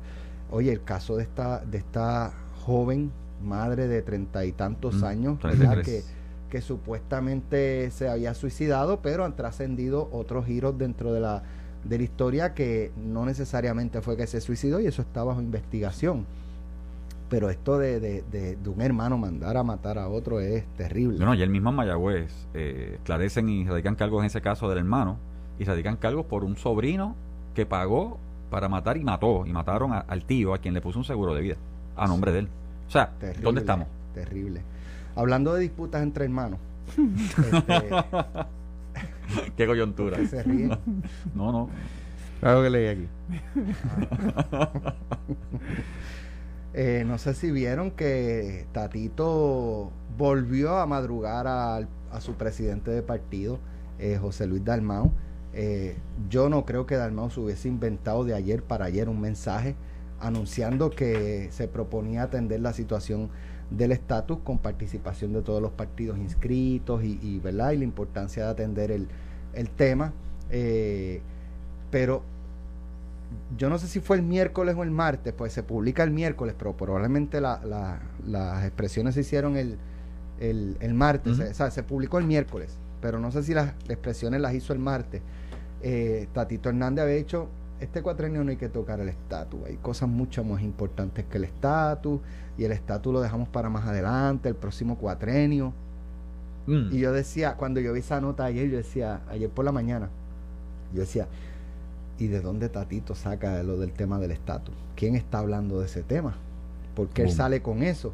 [0.49, 2.31] Oye, el caso de esta de esta
[2.65, 3.11] joven
[3.45, 5.73] madre de treinta y tantos Mm, años, ¿verdad?
[5.81, 5.85] 33.
[5.85, 6.15] Que,
[6.49, 11.43] que supuestamente se había suicidado, pero han trascendido otros giros dentro de la
[11.83, 16.25] de la historia que no necesariamente fue que se suicidó y eso está bajo investigación.
[17.29, 21.17] Pero esto de, de, de, de un hermano mandar a matar a otro es terrible.
[21.17, 24.79] Bueno, y el mismo en Mayagüez eh, esclarecen y radican cargos en ese caso del
[24.79, 25.17] hermano
[25.59, 27.15] y radican cargos por un sobrino
[27.53, 28.17] que pagó
[28.49, 31.33] para matar y mató y mataron a- al tío a quien le puso un seguro
[31.35, 31.55] de vida
[31.95, 32.47] a nombre de él.
[32.87, 33.87] O sea, Terrible, ¿dónde estamos?
[34.13, 34.61] Terrible.
[35.15, 36.59] Hablando de disputas entre hermanos,
[36.97, 37.65] este,
[39.57, 40.23] Qué coyuntura.
[40.27, 40.69] se ríen.
[41.33, 41.69] No, no.
[42.39, 43.07] Claro que leí aquí.
[46.77, 51.87] Eh, no sé si vieron que Tatito volvió a madrugar a,
[52.19, 53.59] su presidente de partido,
[53.97, 55.09] eh, José Luis Dalmau.
[55.53, 55.95] Eh,
[56.29, 59.73] yo no creo que Dalmau se hubiese inventado de ayer para ayer un mensaje
[60.27, 63.29] anunciando que se proponía atender la situación
[63.69, 67.71] del estatus con participación de todos los partidos inscritos y, ¿verdad?
[67.71, 69.07] y la importancia de atender el,
[69.75, 70.13] tema.
[71.89, 72.23] pero
[73.57, 76.55] yo no sé si fue el miércoles o el martes, pues se publica el miércoles,
[76.57, 79.77] pero probablemente las expresiones se hicieron el,
[80.39, 84.53] el, martes, o sea, se publicó el miércoles, pero no sé si las expresiones las
[84.53, 85.21] hizo el martes.
[85.81, 87.47] Eh, Tatito Hernández había dicho,
[87.79, 91.43] este cuatrenio no hay que tocar el estatus, hay cosas mucho más importantes que el
[91.43, 92.19] estatus,
[92.57, 95.73] y el estatus lo dejamos para más adelante, el próximo cuatrenio.
[96.67, 96.89] Mm.
[96.93, 100.09] Y yo decía, cuando yo vi esa nota ayer, yo decía, ayer por la mañana,
[100.93, 101.27] yo decía,
[102.17, 104.73] ¿Y de dónde Tatito saca lo del tema del estatus?
[104.95, 106.35] ¿Quién está hablando de ese tema?
[106.95, 108.13] ¿Por qué él sale con eso?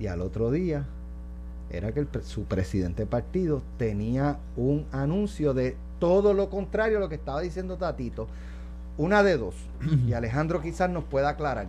[0.00, 0.84] Y al otro día
[1.70, 7.08] era que su presidente de partido tenía un anuncio de todo lo contrario a lo
[7.08, 8.26] que estaba diciendo Tatito.
[8.98, 9.54] Una de dos.
[10.06, 11.66] Y Alejandro quizás nos pueda aclarar.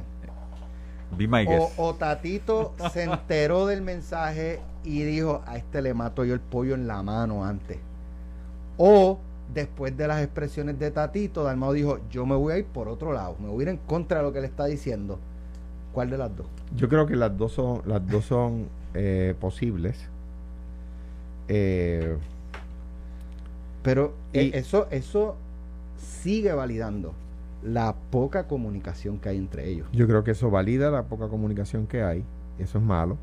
[1.48, 6.40] O, o, Tatito se enteró del mensaje y dijo, a este le mato yo el
[6.40, 7.78] pollo en la mano antes.
[8.78, 9.20] O
[9.54, 13.14] después de las expresiones de Tatito, Dalmao dijo, yo me voy a ir por otro
[13.14, 15.20] lado, me voy a ir en contra de lo que él está diciendo.
[15.94, 16.48] ¿Cuál de las dos?
[16.76, 20.10] Yo creo que las dos son, las dos son eh, posibles.
[21.48, 22.18] Eh,
[23.84, 25.38] Pero eh, eso, eso
[26.06, 27.14] sigue validando
[27.64, 29.88] la poca comunicación que hay entre ellos.
[29.92, 32.24] Yo creo que eso valida la poca comunicación que hay.
[32.60, 33.18] Eso es malo.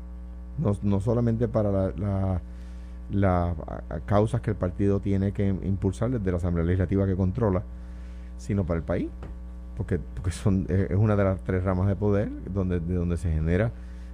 [0.57, 2.41] No, no solamente para la
[3.11, 3.55] las
[4.05, 7.63] causas que el partido tiene que impulsar desde la Asamblea Legislativa que controla,
[8.37, 9.09] sino para el país,
[9.77, 13.31] porque, porque son, es una de las tres ramas de poder donde, de donde se
[13.31, 13.71] genera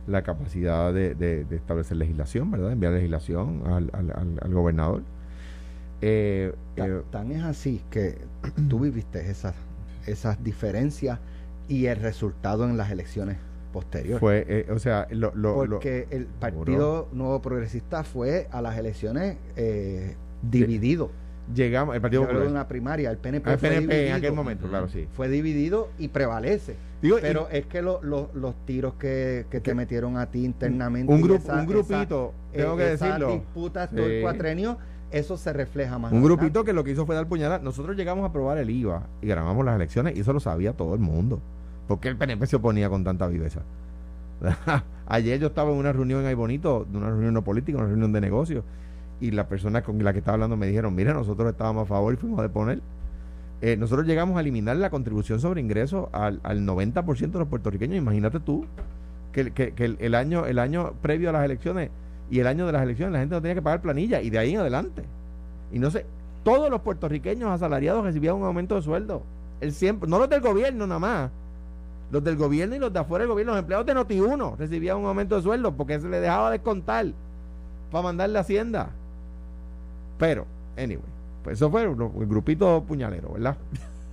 [0.07, 2.71] la capacidad de, establecer legislación, ¿verdad?
[2.71, 5.03] Enviar legislación al, al, gobernador.
[6.01, 8.17] Eh, eh, tan, es así que
[8.69, 9.55] tú viviste esas,
[10.05, 11.19] esas diferencias
[11.67, 13.37] y el resultado en las elecciones
[13.71, 14.19] posterior.
[14.19, 20.15] Fue, eh, o sea, lo, porque el Partido Nuevo Progresista fue a las elecciones eh,
[20.41, 21.11] dividido.
[21.53, 22.47] Llegamos, el Partido Popular.
[22.47, 25.07] una primaria, el PNP, fue dividido, en aquel momento, claro, sí.
[25.13, 26.75] Fue dividido y prevalece.
[27.01, 31.11] pero es que los tiros que, te metieron a ti internamente.
[31.11, 33.31] Un, grupo, un grupito, tengo que decirlo.
[33.31, 34.77] disputas todo el cuatrenio,
[35.11, 36.11] eso se refleja más.
[36.11, 37.59] Un grupito que lo que hizo fue dar puñalada.
[37.59, 40.93] Nosotros llegamos a aprobar el IVA y ganamos las elecciones y eso lo sabía todo
[40.93, 41.39] el mundo.
[41.87, 43.61] ¿Por qué el PNP se oponía con tanta viveza?
[45.07, 48.13] Ayer yo estaba en una reunión en Bonito, de una reunión no política, una reunión
[48.13, 48.63] de negocios,
[49.19, 52.13] y la persona con la que estaba hablando me dijeron, mira, nosotros estábamos a favor
[52.13, 52.81] y fuimos a deponer.
[53.61, 57.97] Eh, nosotros llegamos a eliminar la contribución sobre ingresos al, al 90% de los puertorriqueños.
[57.97, 58.65] Imagínate tú
[59.31, 61.89] que, el, año, el año previo a las elecciones
[62.29, 64.39] y el año de las elecciones la gente no tenía que pagar planilla y de
[64.39, 65.03] ahí en adelante.
[65.71, 66.05] Y no sé,
[66.43, 69.23] todos los puertorriqueños asalariados recibían un aumento de sueldo.
[69.61, 71.31] El siempre, no los del gobierno nada más,
[72.11, 75.05] los del gobierno y los de afuera del gobierno, los empleados de Noti1 recibían un
[75.05, 77.07] aumento de sueldo porque se les dejaba descontar
[77.91, 78.89] para mandarle a Hacienda.
[80.17, 80.45] Pero,
[80.77, 81.03] anyway,
[81.43, 83.57] pues eso fue el grupito puñalero, ¿verdad?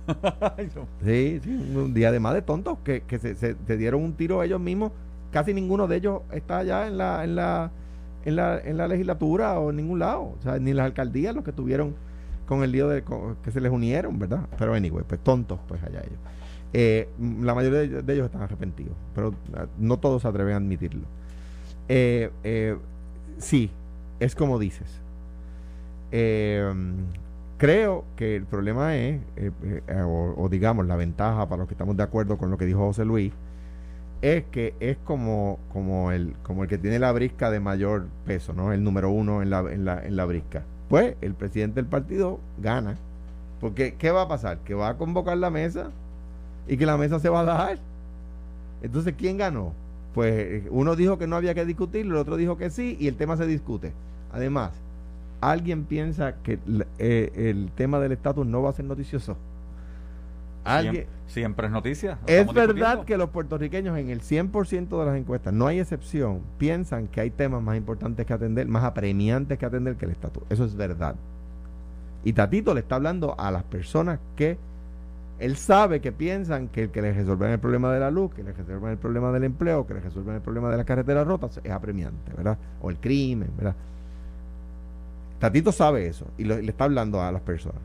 [1.03, 4.59] sí, sí, un día de más de tontos que, se, se, dieron un tiro ellos
[4.59, 4.91] mismos.
[5.31, 7.71] Casi ninguno de ellos está ya en la, en la,
[8.25, 10.35] en la, en la legislatura o en ningún lado.
[10.37, 11.95] O sea, ni las alcaldías los que tuvieron
[12.47, 13.03] con el lío de
[13.43, 14.47] que se les unieron, ¿verdad?
[14.57, 16.19] Pero anyway, pues tontos, pues allá ellos.
[16.73, 17.09] Eh,
[17.41, 21.05] la mayoría de, ellos están arrepentidos, pero ah, no todos se atreven a admitirlo.
[21.89, 22.77] Eh, eh,
[23.37, 23.69] sí,
[24.19, 25.01] es como dices.
[27.57, 29.21] creo que el problema es,
[30.05, 33.05] o, digamos, la ventaja para los que estamos de acuerdo con lo que dijo José
[33.05, 33.33] Luis,
[34.21, 38.53] es que es como, como, el, como el que tiene la brisca de mayor peso,
[38.53, 38.73] ¿no?
[38.73, 40.63] El número uno en la, en la, en la brisca.
[40.89, 42.97] Pues el presidente del partido gana.
[43.59, 44.59] Porque, ¿qué va a pasar?
[44.59, 45.91] Que va a convocar la mesa
[46.67, 47.79] y que la mesa se va a dar.
[48.81, 49.73] Entonces, ¿quién ganó?
[50.13, 53.15] Pues uno dijo que no había que discutirlo, el otro dijo que sí y el
[53.15, 53.93] tema se discute.
[54.31, 54.71] Además,
[55.41, 56.59] ¿alguien piensa que
[56.97, 59.37] eh, el tema del estatus no va a ser noticioso?
[60.67, 61.07] ¿Alguien?
[61.27, 62.19] Siempre, es noticia.
[62.25, 67.07] Es verdad que los puertorriqueños en el 100% de las encuestas, no hay excepción, piensan
[67.07, 70.43] que hay temas más importantes que atender, más apremiantes que atender que el estatus.
[70.49, 71.15] Eso es verdad.
[72.23, 74.57] Y Tatito le está hablando a las personas que
[75.39, 78.43] él sabe que piensan que el que les resuelven el problema de la luz, que
[78.43, 81.59] les resuelven el problema del empleo, que les resuelven el problema de las carreteras rotas,
[81.63, 82.57] es apremiante, ¿verdad?
[82.81, 83.75] O el crimen, ¿verdad?
[85.39, 87.81] Tatito sabe eso y le está hablando a las personas.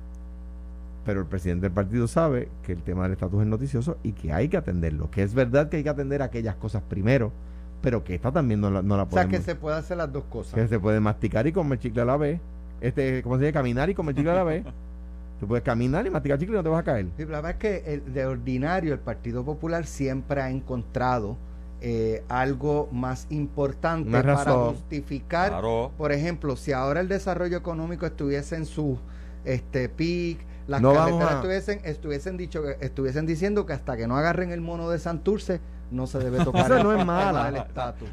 [1.04, 4.32] Pero el presidente del partido sabe que el tema del estatus es noticioso y que
[4.32, 5.10] hay que atenderlo.
[5.10, 7.32] Que es verdad que hay que atender aquellas cosas primero,
[7.80, 9.38] pero que esta también no la, no la O sea, podemos.
[9.38, 10.54] que se puede hacer las dos cosas.
[10.54, 12.40] que se puede masticar y comer chicle a la vez.
[12.80, 13.52] Este, ¿Cómo se dice?
[13.52, 14.64] Caminar y comer chicle a la vez.
[15.40, 17.06] Tú puedes caminar y masticar chicle y no te vas a caer.
[17.16, 21.36] Sí, la verdad es que el- de ordinario el Partido Popular siempre ha encontrado
[21.84, 25.90] eh, algo más importante para justificar, Claro.
[25.98, 28.98] por ejemplo, si ahora el desarrollo económico estuviese en su
[29.44, 30.38] este peak,
[30.72, 34.16] las No vamos carreteras a- estuviesen, estuviesen dicho que- estuviesen diciendo que hasta que no
[34.16, 37.66] agarren el mono de Santurce no se debe tocar Esa el no es mala.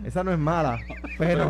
[0.03, 0.79] Esa no es mala,
[1.17, 1.47] pero...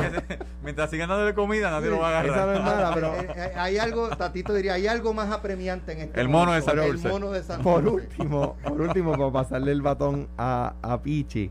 [0.63, 2.55] Mientras sigan dándole comida, nadie lo va a Esa no agarrar.
[2.57, 3.15] es mala, pero...
[3.15, 6.61] Eh, eh, hay algo, Tatito diría, hay algo más apremiante en este El mono de
[6.61, 7.07] momento, Santurce.
[7.07, 7.63] El mono de Santurce.
[7.63, 11.49] por último, por último, para pasarle el batón a, a Pichi,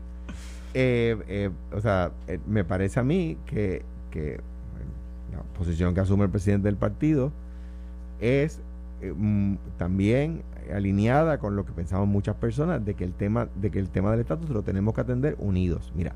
[0.73, 3.83] eh, eh, o sea, eh, me parece a mí que,
[5.33, 7.31] la posición que asume el presidente del partido
[8.21, 8.59] es
[9.01, 13.71] eh, mm, también alineada con lo que pensamos muchas personas de que el tema de
[13.71, 15.91] que el tema del estatus lo tenemos que atender unidos.
[15.95, 16.13] Mira,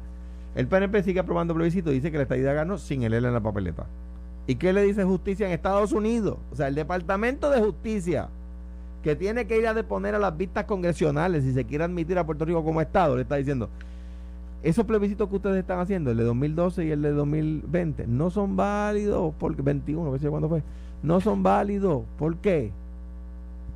[0.55, 3.41] el PNP sigue aprobando plebiscito, dice que la estadía ganó sin el L en la
[3.41, 3.85] papeleta.
[4.45, 6.37] ¿Y qué le dice justicia en Estados Unidos?
[6.51, 8.29] O sea, el Departamento de Justicia
[9.03, 12.25] que tiene que ir a deponer a las vistas congresionales si se quiere admitir a
[12.25, 13.69] Puerto Rico como Estado, le está diciendo,
[14.63, 18.55] esos plebiscitos que ustedes están haciendo, el de 2012 y el de 2020, no son
[18.55, 20.63] válidos, porque 21, no sé cuándo fue,
[21.03, 22.03] no son válidos.
[22.17, 22.71] ¿Por qué?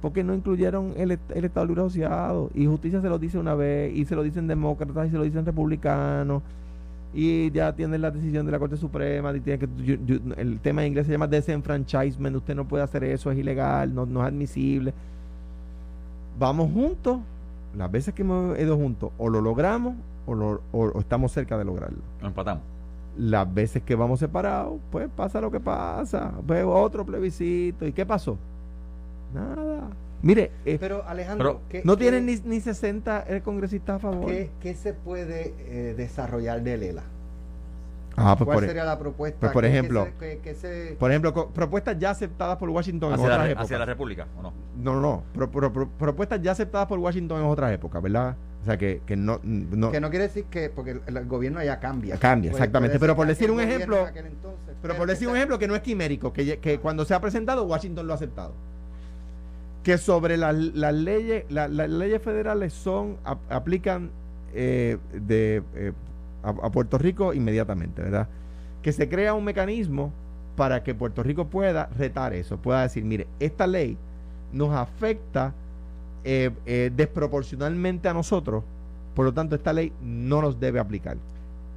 [0.01, 2.49] Porque no incluyeron el, el Estado Libre Asociado.
[2.55, 5.23] Y justicia se lo dice una vez, y se lo dicen demócratas, y se lo
[5.23, 6.41] dicen republicanos.
[7.13, 9.35] Y ya tienen la decisión de la Corte Suprema.
[9.35, 9.67] y que,
[10.37, 12.35] el tema en inglés se llama disenfranchisement.
[12.35, 14.93] Usted no puede hacer eso, es ilegal, no, es admisible.
[16.39, 17.19] Vamos juntos,
[17.75, 19.95] las veces que hemos ido juntos, o lo logramos
[20.27, 20.61] o, lo-
[20.99, 22.61] estamos cerca de lograrlo Lo empatamos.
[23.17, 26.31] Las veces que vamos separados, pues pasa lo que pasa.
[26.45, 27.85] Pues otro plebiscito.
[27.85, 28.37] ¿Y qué pasó?
[29.33, 29.83] Nada.
[30.21, 33.99] Mire, eh, Pero Alejandro, Pero ¿qué- no qué- tienen ni, ni 60 el congresista a
[33.99, 34.25] favor.
[34.27, 37.03] ¿qué, qué se puede eh, desarrollar de Lela?
[38.19, 39.39] Ah, pues ¿Cuál por, sería la propuesta?
[39.39, 43.09] pues por ¿Qué- qué ejemplo- se- qué se- por ejemplo, propuestas ya aceptadas por Washington
[43.09, 43.65] en Hacia la, otras re- épocas.
[43.65, 44.53] hacia la República, ¿o no?
[44.81, 45.23] No, no, no.
[45.35, 48.35] Pro- pro- pro- propuestas ya aceptadas por Washington en otras épocas, ¿verdad?
[48.61, 51.63] O sea, que, que no, no, que no quiere decir que, porque el, el gobierno
[51.63, 52.17] ya cambia.
[52.17, 52.99] Cambia, exactamente.
[52.99, 56.33] Pero por decir un ejemplo- entonces, Pero por decir un ejemplo que no es quimérico,
[56.33, 58.53] que, que cuando se ha presentado, Washington lo ha aceptado.
[59.83, 64.09] Que sobre las, las leyes, la- las leyes federales son, ap- aplican
[64.53, 65.93] eh, de, eh,
[66.43, 68.27] a, a Puerto Rico inmediatamente, ¿verdad?
[68.81, 70.11] Que se crea un mecanismo
[70.57, 73.97] para que Puerto Rico pueda retar eso, pueda decir, mire, esta ley
[74.51, 75.53] nos afecta
[76.29, 78.65] eh, eh, desproporcionalmente a nosotros,
[79.15, 81.15] por lo tanto esta ley no nos debe aplicar.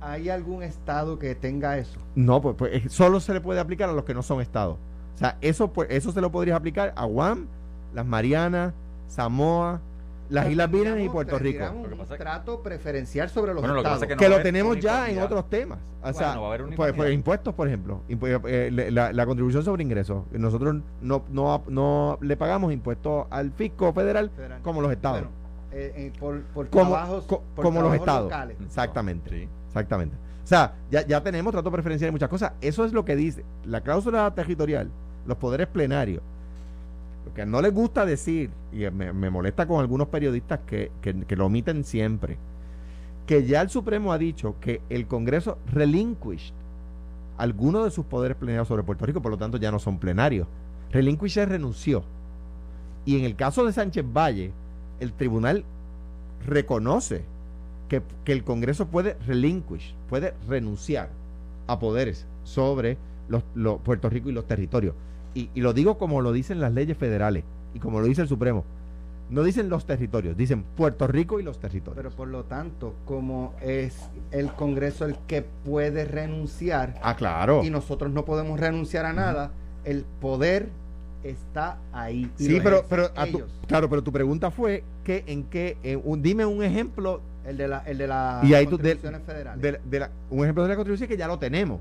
[0.01, 2.01] ¿Hay algún estado que tenga eso?
[2.17, 4.77] No, pues, pues, eh, solo se le puede aplicar a los que no son estados.
[5.15, 7.47] O sea, eso, pues, eso se lo podrías aplicar a Guam,
[7.95, 8.75] las Marianas,
[9.07, 9.81] Samoa,
[10.31, 11.59] las Islas Vírgenes y Puerto Rico.
[11.65, 14.13] tendríamos Lo que un trato preferencial sobre los Bueno, lo que pasa estados.
[14.13, 15.79] es que no lo tenemos ya en otros temas.
[16.03, 18.01] O sea, Bueno, va a haber pues, pues, impuestos, por ejemplo.
[18.09, 20.25] Impu- eh, le- la, la contribución sobre ingresos.
[20.33, 24.63] Nosotros no, no, no le pagamos impuestos al fisco federal Federal.
[24.63, 25.21] como los estados.
[25.23, 25.33] Bueno,
[25.73, 28.25] eh, eh, por, por como trabajos, co- por como los estados.
[28.25, 28.57] locales.
[28.65, 29.31] Exactamente.
[29.31, 29.49] Sí.
[29.67, 30.17] Exactamente.
[30.43, 32.53] O sea, ya, ya tenemos trato preferencial en muchas cosas.
[32.61, 34.91] Eso es lo que dice la cláusula territorial,
[35.27, 36.23] los poderes plenarios.
[37.35, 41.47] Que no les gusta decir, y me, me molesta con algunos periodistas que, que- lo
[41.47, 42.37] omiten siempre,
[43.27, 46.53] que ya el Supremo ha dicho que el Congreso relinquished
[47.39, 50.47] algunos de sus poderes plenarios sobre Puerto Rico, por lo tanto ya no son plenarios.
[50.91, 52.03] Relinquish es renunció.
[53.07, 54.53] Y en el caso de Sánchez Valle,
[54.99, 55.65] el tribunal
[56.47, 57.23] reconoce
[57.89, 61.09] que, que el Congreso puede relinquish, puede renunciar
[61.67, 64.95] a poderes sobre los, los- Puerto Rico y los territorios.
[65.35, 68.29] Y, y lo digo como lo dicen las leyes federales y como lo dice el
[68.29, 68.65] Supremo.
[69.31, 71.95] No dicen los territorios, dicen Puerto Rico y los territorios.
[71.97, 73.97] Pero por lo tanto, como es
[74.33, 77.63] el Congreso el que puede renunciar ah, claro.
[77.63, 79.53] y nosotros no podemos renunciar a nada,
[79.85, 80.69] el poder
[81.23, 82.29] está ahí.
[82.37, 86.23] Sí, pero, pero a tu- claro, pero tu pregunta fue que en qué, en un-
[86.23, 89.63] dime un ejemplo el de la, el de las Y ahí tú- de- contribuciones federales.
[89.63, 91.79] de, la- de la- un ejemplo de la contribución que ya lo tenemos.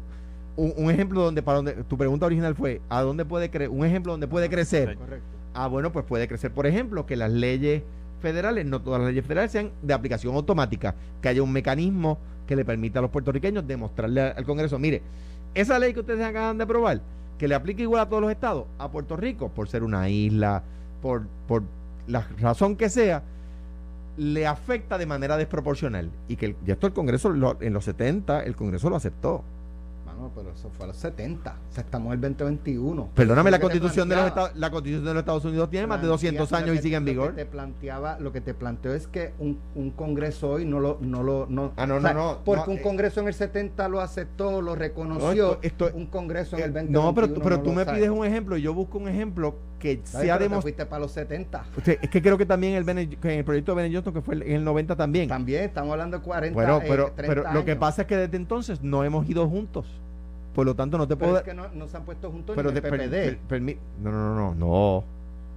[0.56, 3.86] Un, un ejemplo donde para donde tu pregunta original fue a dónde puede crecer, un
[3.86, 4.96] ejemplo donde puede crecer.
[4.98, 5.26] Correcto.
[5.54, 7.82] Ah, bueno, pues puede crecer, por ejemplo, que las leyes
[8.22, 12.56] federales, no todas las leyes federales sean de aplicación automática, que haya un mecanismo que
[12.56, 15.02] le permita a los puertorriqueños demostrarle al Congreso, mire,
[15.54, 17.02] esa ley que ustedes acaban de aprobar,
[17.38, 20.62] que le aplique igual a todos los estados, a Puerto Rico, por ser una isla,
[21.02, 21.64] por, por
[22.08, 23.24] la razón que sea,
[24.18, 26.10] le afecta de manera desproporcional.
[26.28, 29.44] Y que el- y esto el Congreso, lo- en los 70, el Congreso lo aceptó.
[30.20, 31.58] Bueno, pero eso fue a los 70.
[31.70, 33.10] O sea, estamos en el 2021.
[33.16, 34.26] Perdóname, la lo constitución, de los.
[34.28, 36.76] Estados, la constitución de los Estados Unidos tiene más de Plantea- 200 lo años y
[36.78, 37.30] que- sigue en Lo vigor.
[37.30, 40.98] que te planteaba, lo que te planteó es que un, un congreso hoy no lo,
[41.00, 42.82] no lo, no, Ah, no, o sea, no, no, porque no, un eh.
[42.82, 46.70] congreso en el 70 lo aceptó, lo reconoció, No, esto- esto- un congreso en el
[46.72, 49.08] Eh, 2021 no, pero, pero tú lo me pides un ejemplo y yo busco un
[49.08, 50.62] ejemplo que sea Pero te demostrado.
[50.62, 51.64] fuiste para los 70.
[52.02, 54.52] Es que creo que también el, Bene- que el proyecto de Bene que fue en
[54.52, 55.30] el 90 también.
[55.30, 57.80] También estamos hablando de 40 Bueno, eh, pero, 30 pero lo que años.
[57.80, 59.88] pasa es que desde entonces no hemos ido juntos.
[60.54, 61.38] Por lo tanto, no te Pero puedo.
[61.40, 63.38] es que no, no se han puesto juntos pero en el per- PPD.
[63.48, 65.04] per- no, no, no, no, no.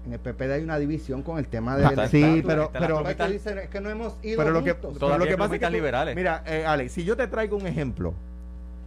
[0.05, 3.01] En el PPD hay una división con el tema de sí, pero- Está pero- es
[3.03, 4.91] plumitas- que dicen, es que no hemos ido Pero lo que, juntos.
[4.95, 6.17] pero Todavía lo que hay pasa es que tú- liberales.
[6.17, 8.13] Mira, eh, Alex, si yo te traigo un ejemplo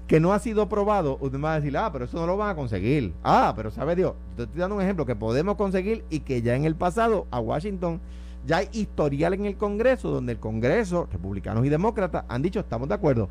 [0.08, 2.38] que no ha sido probado, usted me va a decir, ah, pero eso no lo
[2.38, 3.14] van a conseguir.
[3.24, 6.54] Ah, pero sabe Dios, te estoy dando un ejemplo que podemos conseguir y que ya
[6.56, 8.00] en el pasado a Washington
[8.46, 12.88] ya hay historial en el Congreso donde el Congreso, republicanos y demócratas, han dicho, estamos
[12.90, 13.30] de acuerdo,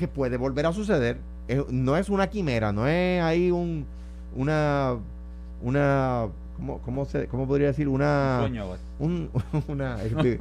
[0.00, 1.18] que puede volver a suceder.
[1.46, 3.84] Es- no es una quimera, no es ahí un,
[4.34, 4.96] una,
[5.62, 6.26] una,
[6.56, 7.86] ¿cómo, cómo, se, cómo podría decir?
[7.88, 8.40] Una
[8.98, 9.30] un,
[9.68, 10.38] una estoy,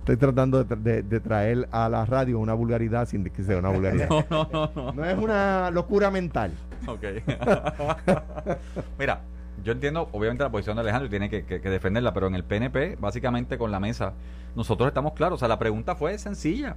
[0.00, 3.58] estoy tratando de, tra- de- de traer a la radio una vulgaridad sin que sea
[3.58, 4.08] una vulgaridad.
[4.10, 4.92] No, no, no, no.
[4.92, 6.52] No es una locura mental.
[6.86, 7.02] Ok.
[8.98, 9.20] Mira,
[9.64, 12.34] yo entiendo, obviamente, la posición de Alejandro y tiene que, que- que defenderla, pero en
[12.34, 14.12] el PNP, básicamente con la mesa,
[14.56, 15.36] nosotros estamos claros.
[15.36, 16.76] O sea, la pregunta fue sencilla.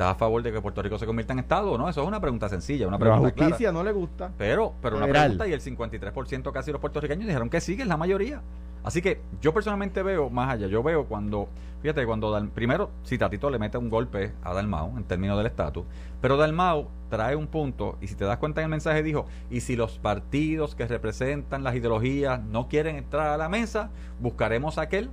[0.00, 1.86] ¿Estás a favor de que Puerto Rico se convierta en Estado o no?
[1.86, 3.50] Eso es una pregunta sencilla, una pregunta clara.
[3.50, 4.30] justicia no le gusta.
[4.38, 7.82] Pero, pero una pregunta y el 53% casi de los puertorriqueños dijeron que sí, que
[7.82, 8.40] es la mayoría.
[8.82, 10.68] Así que yo personalmente veo más allá.
[10.68, 11.48] Yo veo cuando,
[11.82, 15.44] fíjate, cuando Dal- primero, si Tatito le mete un golpe a Dalmau en términos del
[15.48, 15.84] estatus,
[16.22, 19.60] pero Dalmau trae un punto y si te das cuenta en el mensaje dijo, y
[19.60, 24.80] si los partidos que representan las ideologías no quieren entrar a la mesa, buscaremos a
[24.80, 25.10] aquel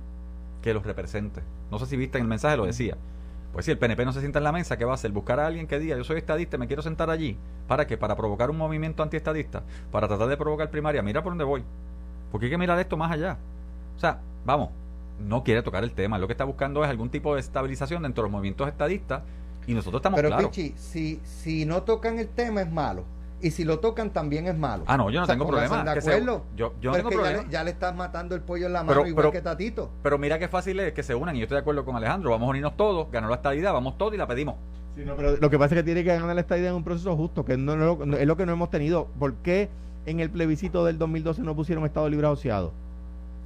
[0.62, 1.42] que los represente.
[1.70, 2.96] No sé si viste en el mensaje, lo decía.
[3.58, 5.10] Pues si el PNP no se sienta en la mesa, ¿qué va a hacer?
[5.10, 7.36] Buscar a alguien que diga, yo soy estadista, y me quiero sentar allí.
[7.66, 7.98] ¿Para qué?
[7.98, 11.02] Para provocar un movimiento antiestadista, para tratar de provocar primaria.
[11.02, 11.64] Mira por dónde voy.
[12.30, 13.36] Porque hay que mirar esto más allá.
[13.96, 14.68] O sea, vamos,
[15.18, 16.18] no quiere tocar el tema.
[16.18, 19.24] Lo que está buscando es algún tipo de estabilización dentro de los movimientos estadistas
[19.66, 20.50] y nosotros estamos Pero claros.
[20.50, 23.02] Pichi, si, si no tocan el tema es malo.
[23.40, 24.82] Y si lo tocan también es malo.
[24.88, 25.84] Ah, no, yo no O sea, tengo problema.
[25.94, 26.42] de se- acuerdo.
[26.56, 27.42] yo yo no tengo es que ya problema.
[27.46, 29.90] le, ya le estás matando el pollo en la mano Pero- igual pero- que Tatito.
[30.02, 32.30] Pero mira qué fácil es que se unan y yo estoy de acuerdo con Alejandro.
[32.30, 34.56] Vamos a unirnos todos, ganó la estadidad, vamos todos y la pedimos.
[34.96, 36.82] Sí, no, pero lo que pasa es que tiene que ganar esta idea en un
[36.82, 39.06] proceso justo, que no, no- no- es lo que no hemos tenido.
[39.20, 39.68] ¿Por qué
[40.06, 42.72] en el plebiscito del 2012 no pusieron Estado Libre Asociado?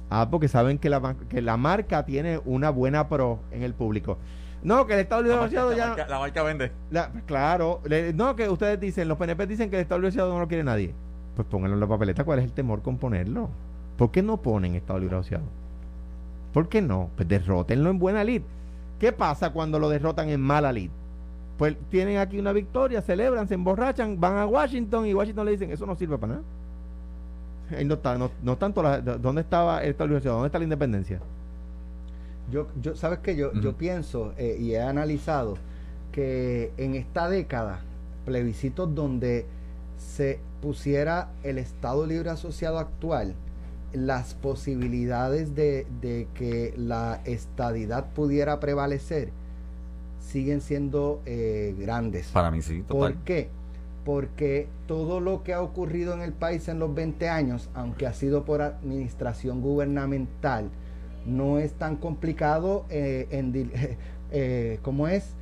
[0.09, 4.17] Ah, porque saben que la, que la marca tiene una buena pro en el público.
[4.63, 5.87] No, que el Estado Libre Asociado la ya...
[5.87, 6.71] marca- la marca vende.
[6.91, 10.33] La- claro, le- no, que ustedes dicen, los PNP dicen que el Estado Libre Asociado
[10.33, 10.93] no lo quiere nadie.
[11.35, 13.49] Pues pónganlo en la papeleta, ¿cuál es el temor con ponerlo?
[13.97, 15.43] ¿Por qué no ponen Estado Libre Asociado?
[16.53, 17.09] ¿Por qué no?
[17.15, 18.41] Pues derrótenlo en buena lid.
[18.99, 20.91] ¿Qué pasa cuando lo derrotan en mala lid?
[21.57, 25.71] Pues tienen aquí una victoria, celebran, se emborrachan, van a Washington y Washington le dicen,
[25.71, 26.45] eso no sirve para nada.
[27.77, 30.35] Ahí no está, no, no tanto la, ¿dónde estaba el Estado Libre Asociado?
[30.37, 31.19] ¿Dónde está la independencia?
[32.51, 35.57] Yo, yo sabes que yo, pienso eh, y he analizado
[36.11, 37.81] que en esta década
[38.25, 39.45] plebiscitos donde
[39.97, 43.35] se pusiera el Estado Libre Asociado actual,
[43.93, 49.31] las posibilidades de, de que la estadidad pudiera prevalecer
[50.33, 52.27] siguen siendo eh, grandes.
[52.27, 53.13] Para mí sí, total.
[53.13, 53.49] ¿Por qué?
[54.03, 58.13] Porque todo lo que ha ocurrido en el país en los 20 años, aunque ha
[58.13, 60.69] sido por administración gubernamental,
[61.25, 63.71] no es tan complicado eh, en,
[64.31, 65.35] eh, como es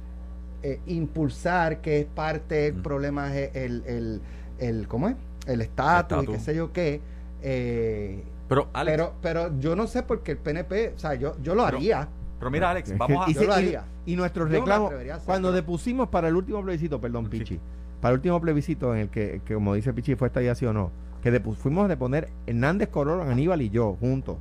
[0.64, 2.82] eh, impulsar que es parte del Mm.
[2.84, 4.22] problema es el, el,
[4.60, 5.16] el ¿cómo es?
[5.48, 7.02] el estatus y qué sé yo qué
[7.42, 11.36] eh, Pero, Alex, pero pero yo no sé por qué el PNP o sea yo
[11.42, 12.08] yo lo Pero- haría
[12.40, 13.30] pero mira, Alex, vamos a...
[13.30, 13.84] y, yo se- lo haría.
[14.04, 17.38] y nuestros reclamos, a cuando depusimos para el último plebiscito, perdón, Sí.
[17.38, 17.60] Pichi,
[18.02, 20.66] para el último plebiscito en el que, que como dice Pichi, fue esta idea sí
[20.66, 20.90] o no,
[21.22, 24.38] que depu- fuimos de poner Hernández Corona, Aníbal y yo juntos.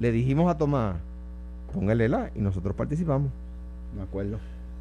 [0.00, 0.96] Le dijimos a Tomás,
[1.72, 3.30] póngale la, y nosotros participamos.
[3.94, 4.38] me acuerdo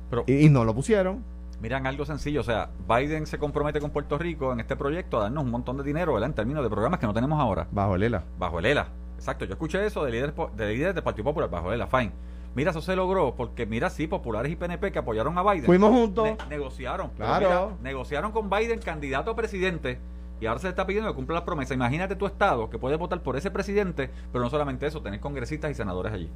[0.09, 1.23] pero Y, y no lo pusieron.
[1.61, 5.23] miran algo sencillo, o sea, Biden se compromete con Puerto Rico en este proyecto a
[5.23, 6.29] darnos un montón de dinero, ¿verdad?
[6.29, 7.67] En términos de programas que no tenemos ahora.
[7.71, 8.23] Bajo el ELA.
[8.39, 8.87] Bajo el ELA.
[9.17, 12.11] Exacto, yo escuché eso de líderes, de líderes del Partido Popular, bajo el ELA, fine.
[12.55, 15.65] Mira, eso se logró porque, mira, sí, populares y PNP que apoyaron a Biden.
[15.65, 16.23] Fuimos juntos.
[16.25, 17.11] ne- negociaron.
[17.17, 17.39] Claro.
[17.75, 19.99] mira, negociaron con Biden, candidato a presidente,
[20.41, 21.75] y ahora se le está pidiendo que cumpla las promesas.
[21.75, 25.71] Imagínate tu estado que puede votar por ese presidente, pero no solamente eso, tenés congresistas
[25.71, 26.29] y senadores allí.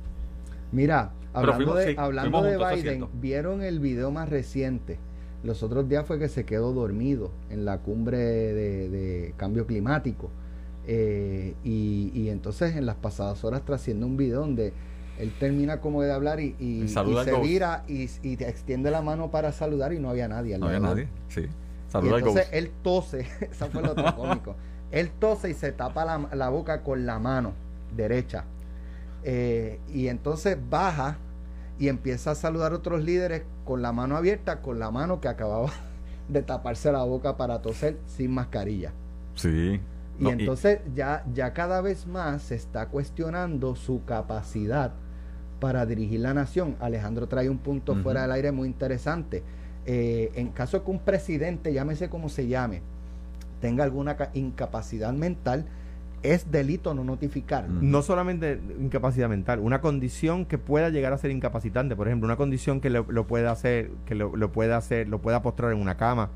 [0.71, 4.11] Mira, hablando fuimos- de, sí, hablando fuimos de juntos, eso es Biden, vieron el video
[4.11, 4.99] más reciente.
[5.43, 10.29] Los otros días fue que se quedó dormido en la cumbre de, de cambio climático.
[10.85, 14.73] Eh, y, y entonces en las pasadas horas trasciende un video donde
[15.17, 16.55] él termina como de hablar y,
[16.87, 20.55] se vira y, te extiende la mano para saludar y no había nadie.
[20.55, 21.07] al No había nadie.
[21.27, 21.47] Sí.
[22.01, 24.55] Y entonces él tose, eso fue lo otro cómico.
[24.91, 27.53] Él tose y se tapa la, boca con la mano
[27.95, 28.45] derecha.
[29.23, 31.17] Eh, y entonces baja
[31.79, 35.27] y empieza a saludar a otros líderes con la mano abierta, con la mano que
[35.27, 35.71] acababa
[36.29, 38.91] de taparse la boca para toser sin mascarilla.
[39.35, 39.81] Sí.
[40.19, 44.93] Y entonces ya, ya cada vez más se está cuestionando su capacidad
[45.59, 46.75] para dirigir la nación.
[46.79, 49.43] Alejandro trae un punto fuera del aire muy interesante.
[49.85, 52.81] Eh, en caso de que un presidente, llámese como se llame,
[53.59, 55.65] tenga alguna incapacidad mental,
[56.21, 57.67] es delito no notificar.
[57.67, 62.37] No solamente incapacidad mental, una condición que pueda llegar a ser incapacitante, por ejemplo, una
[62.37, 66.29] condición que lo, pueda hacer, que lo, pueda hacer, lo pueda postrar en una cama.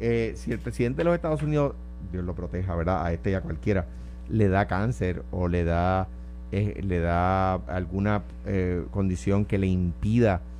[0.00, 1.74] Eh, si el presidente de los Estados Unidos,
[2.10, 3.06] Dios lo proteja, ¿verdad?
[3.06, 3.86] A este y a cualquiera,
[4.28, 6.08] le da cáncer o le da,
[6.50, 8.24] eh, le da alguna
[8.90, 10.51] condición que le impida eh, eh,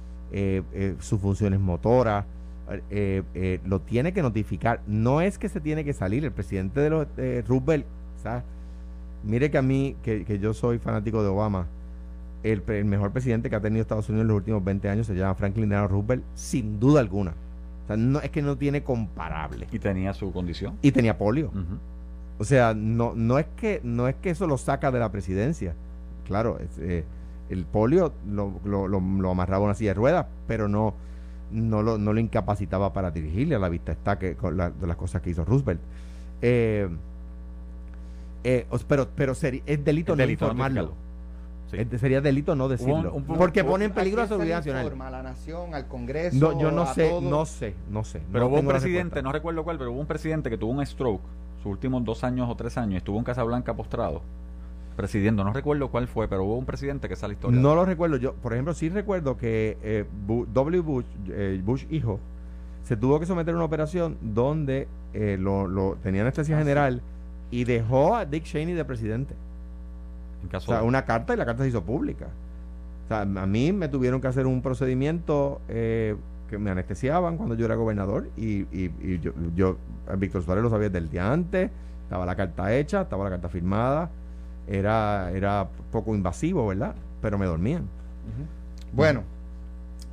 [1.00, 2.24] sus funciones motoras,
[2.90, 4.80] eh, lo tiene que notificar.
[4.86, 6.24] No es que se tiene que salir.
[6.24, 7.06] El presidente de los
[7.46, 7.86] Roosevelt,
[9.24, 11.66] mire que a mí, que, yo soy fanático de Obama,
[12.42, 15.34] el, mejor presidente que ha tenido Estados Unidos en los últimos 20 años se llama
[15.34, 17.34] Franklin Delano Roosevelt, sin duda alguna.
[17.84, 19.66] O sea, no, es que no tiene comparable.
[19.70, 20.78] Y tenía su condición.
[20.82, 21.50] Y tenía polio.
[22.38, 25.74] O sea, no, no, es que, no es que eso lo saca de la presidencia.
[26.26, 27.04] Claro, es,
[27.52, 30.94] el polio lo, lo, lo, amarraba a una silla de ruedas, pero no,
[31.50, 34.96] no, lo, no lo incapacitaba para dirigirle a la vista está que con de las
[34.96, 35.80] cosas que hizo Roosevelt.
[36.40, 36.88] Eh,
[38.44, 40.94] eh, pero pero es delito no informarlo.
[41.70, 43.22] sería delito no decirlo.
[43.36, 45.00] porque pone en peligro la seguridad nacional.
[45.00, 46.38] a la nación, al Congreso.
[46.38, 48.22] No, yo no sé, no sé, no sé.
[48.32, 51.22] Pero hubo un presidente, no recuerdo cuál, pero hubo un presidente que tuvo un stroke
[51.62, 54.22] sus últimos dos años o tres años, estuvo en Casablanca postrado
[54.92, 55.44] presidiendo.
[55.44, 57.60] No recuerdo cuál fue, pero hubo un presidente que sale historia.
[57.60, 58.16] No lo recuerdo.
[58.16, 60.80] Yo, por ejemplo, sí recuerdo que eh, W.
[60.80, 62.20] Bush, eh, Bush hijo,
[62.84, 67.02] se tuvo que someter a una operación donde eh, lo, lo, tenía anestesia ah, general
[67.50, 69.34] y dejó a Dick Cheney de presidente.
[70.42, 72.26] En caso o sea, una carta y la carta se hizo pública.
[73.04, 76.16] O sea, a mí me tuvieron que hacer un procedimiento eh,
[76.48, 79.76] que me anestesiaban cuando yo era gobernador y, y, yo, yo,
[80.18, 81.70] Víctor Suárez lo sabía desde el día antes,
[82.04, 84.10] estaba la carta hecha, estaba la carta firmada
[84.66, 86.94] era, era poco invasivo, ¿verdad?
[87.20, 87.88] Pero me dormían.
[88.92, 89.22] Bueno,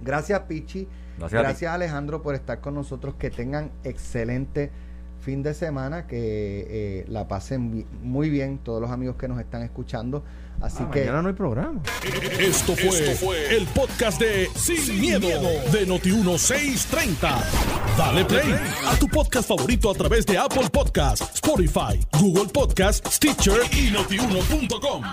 [0.02, 0.88] gracias Pichi.
[1.18, 3.16] Gracias, Alejandro por estar con nosotros.
[3.16, 4.72] Que tengan excelente
[5.22, 9.62] fin de semana, que eh, la pasen muy bien todos los amigos que nos están
[9.64, 10.24] escuchando.
[10.62, 11.82] Así ah, que mañana no hay programa.
[12.40, 15.28] Esto fue, el podcast de Sin, miedo,
[15.72, 17.44] de Noti 1630.
[17.98, 18.56] Dale play
[18.88, 25.04] a tu podcast favorito a través de Apple Podcasts, Spotify, Google Podcasts, Stitcher y notiuno.com.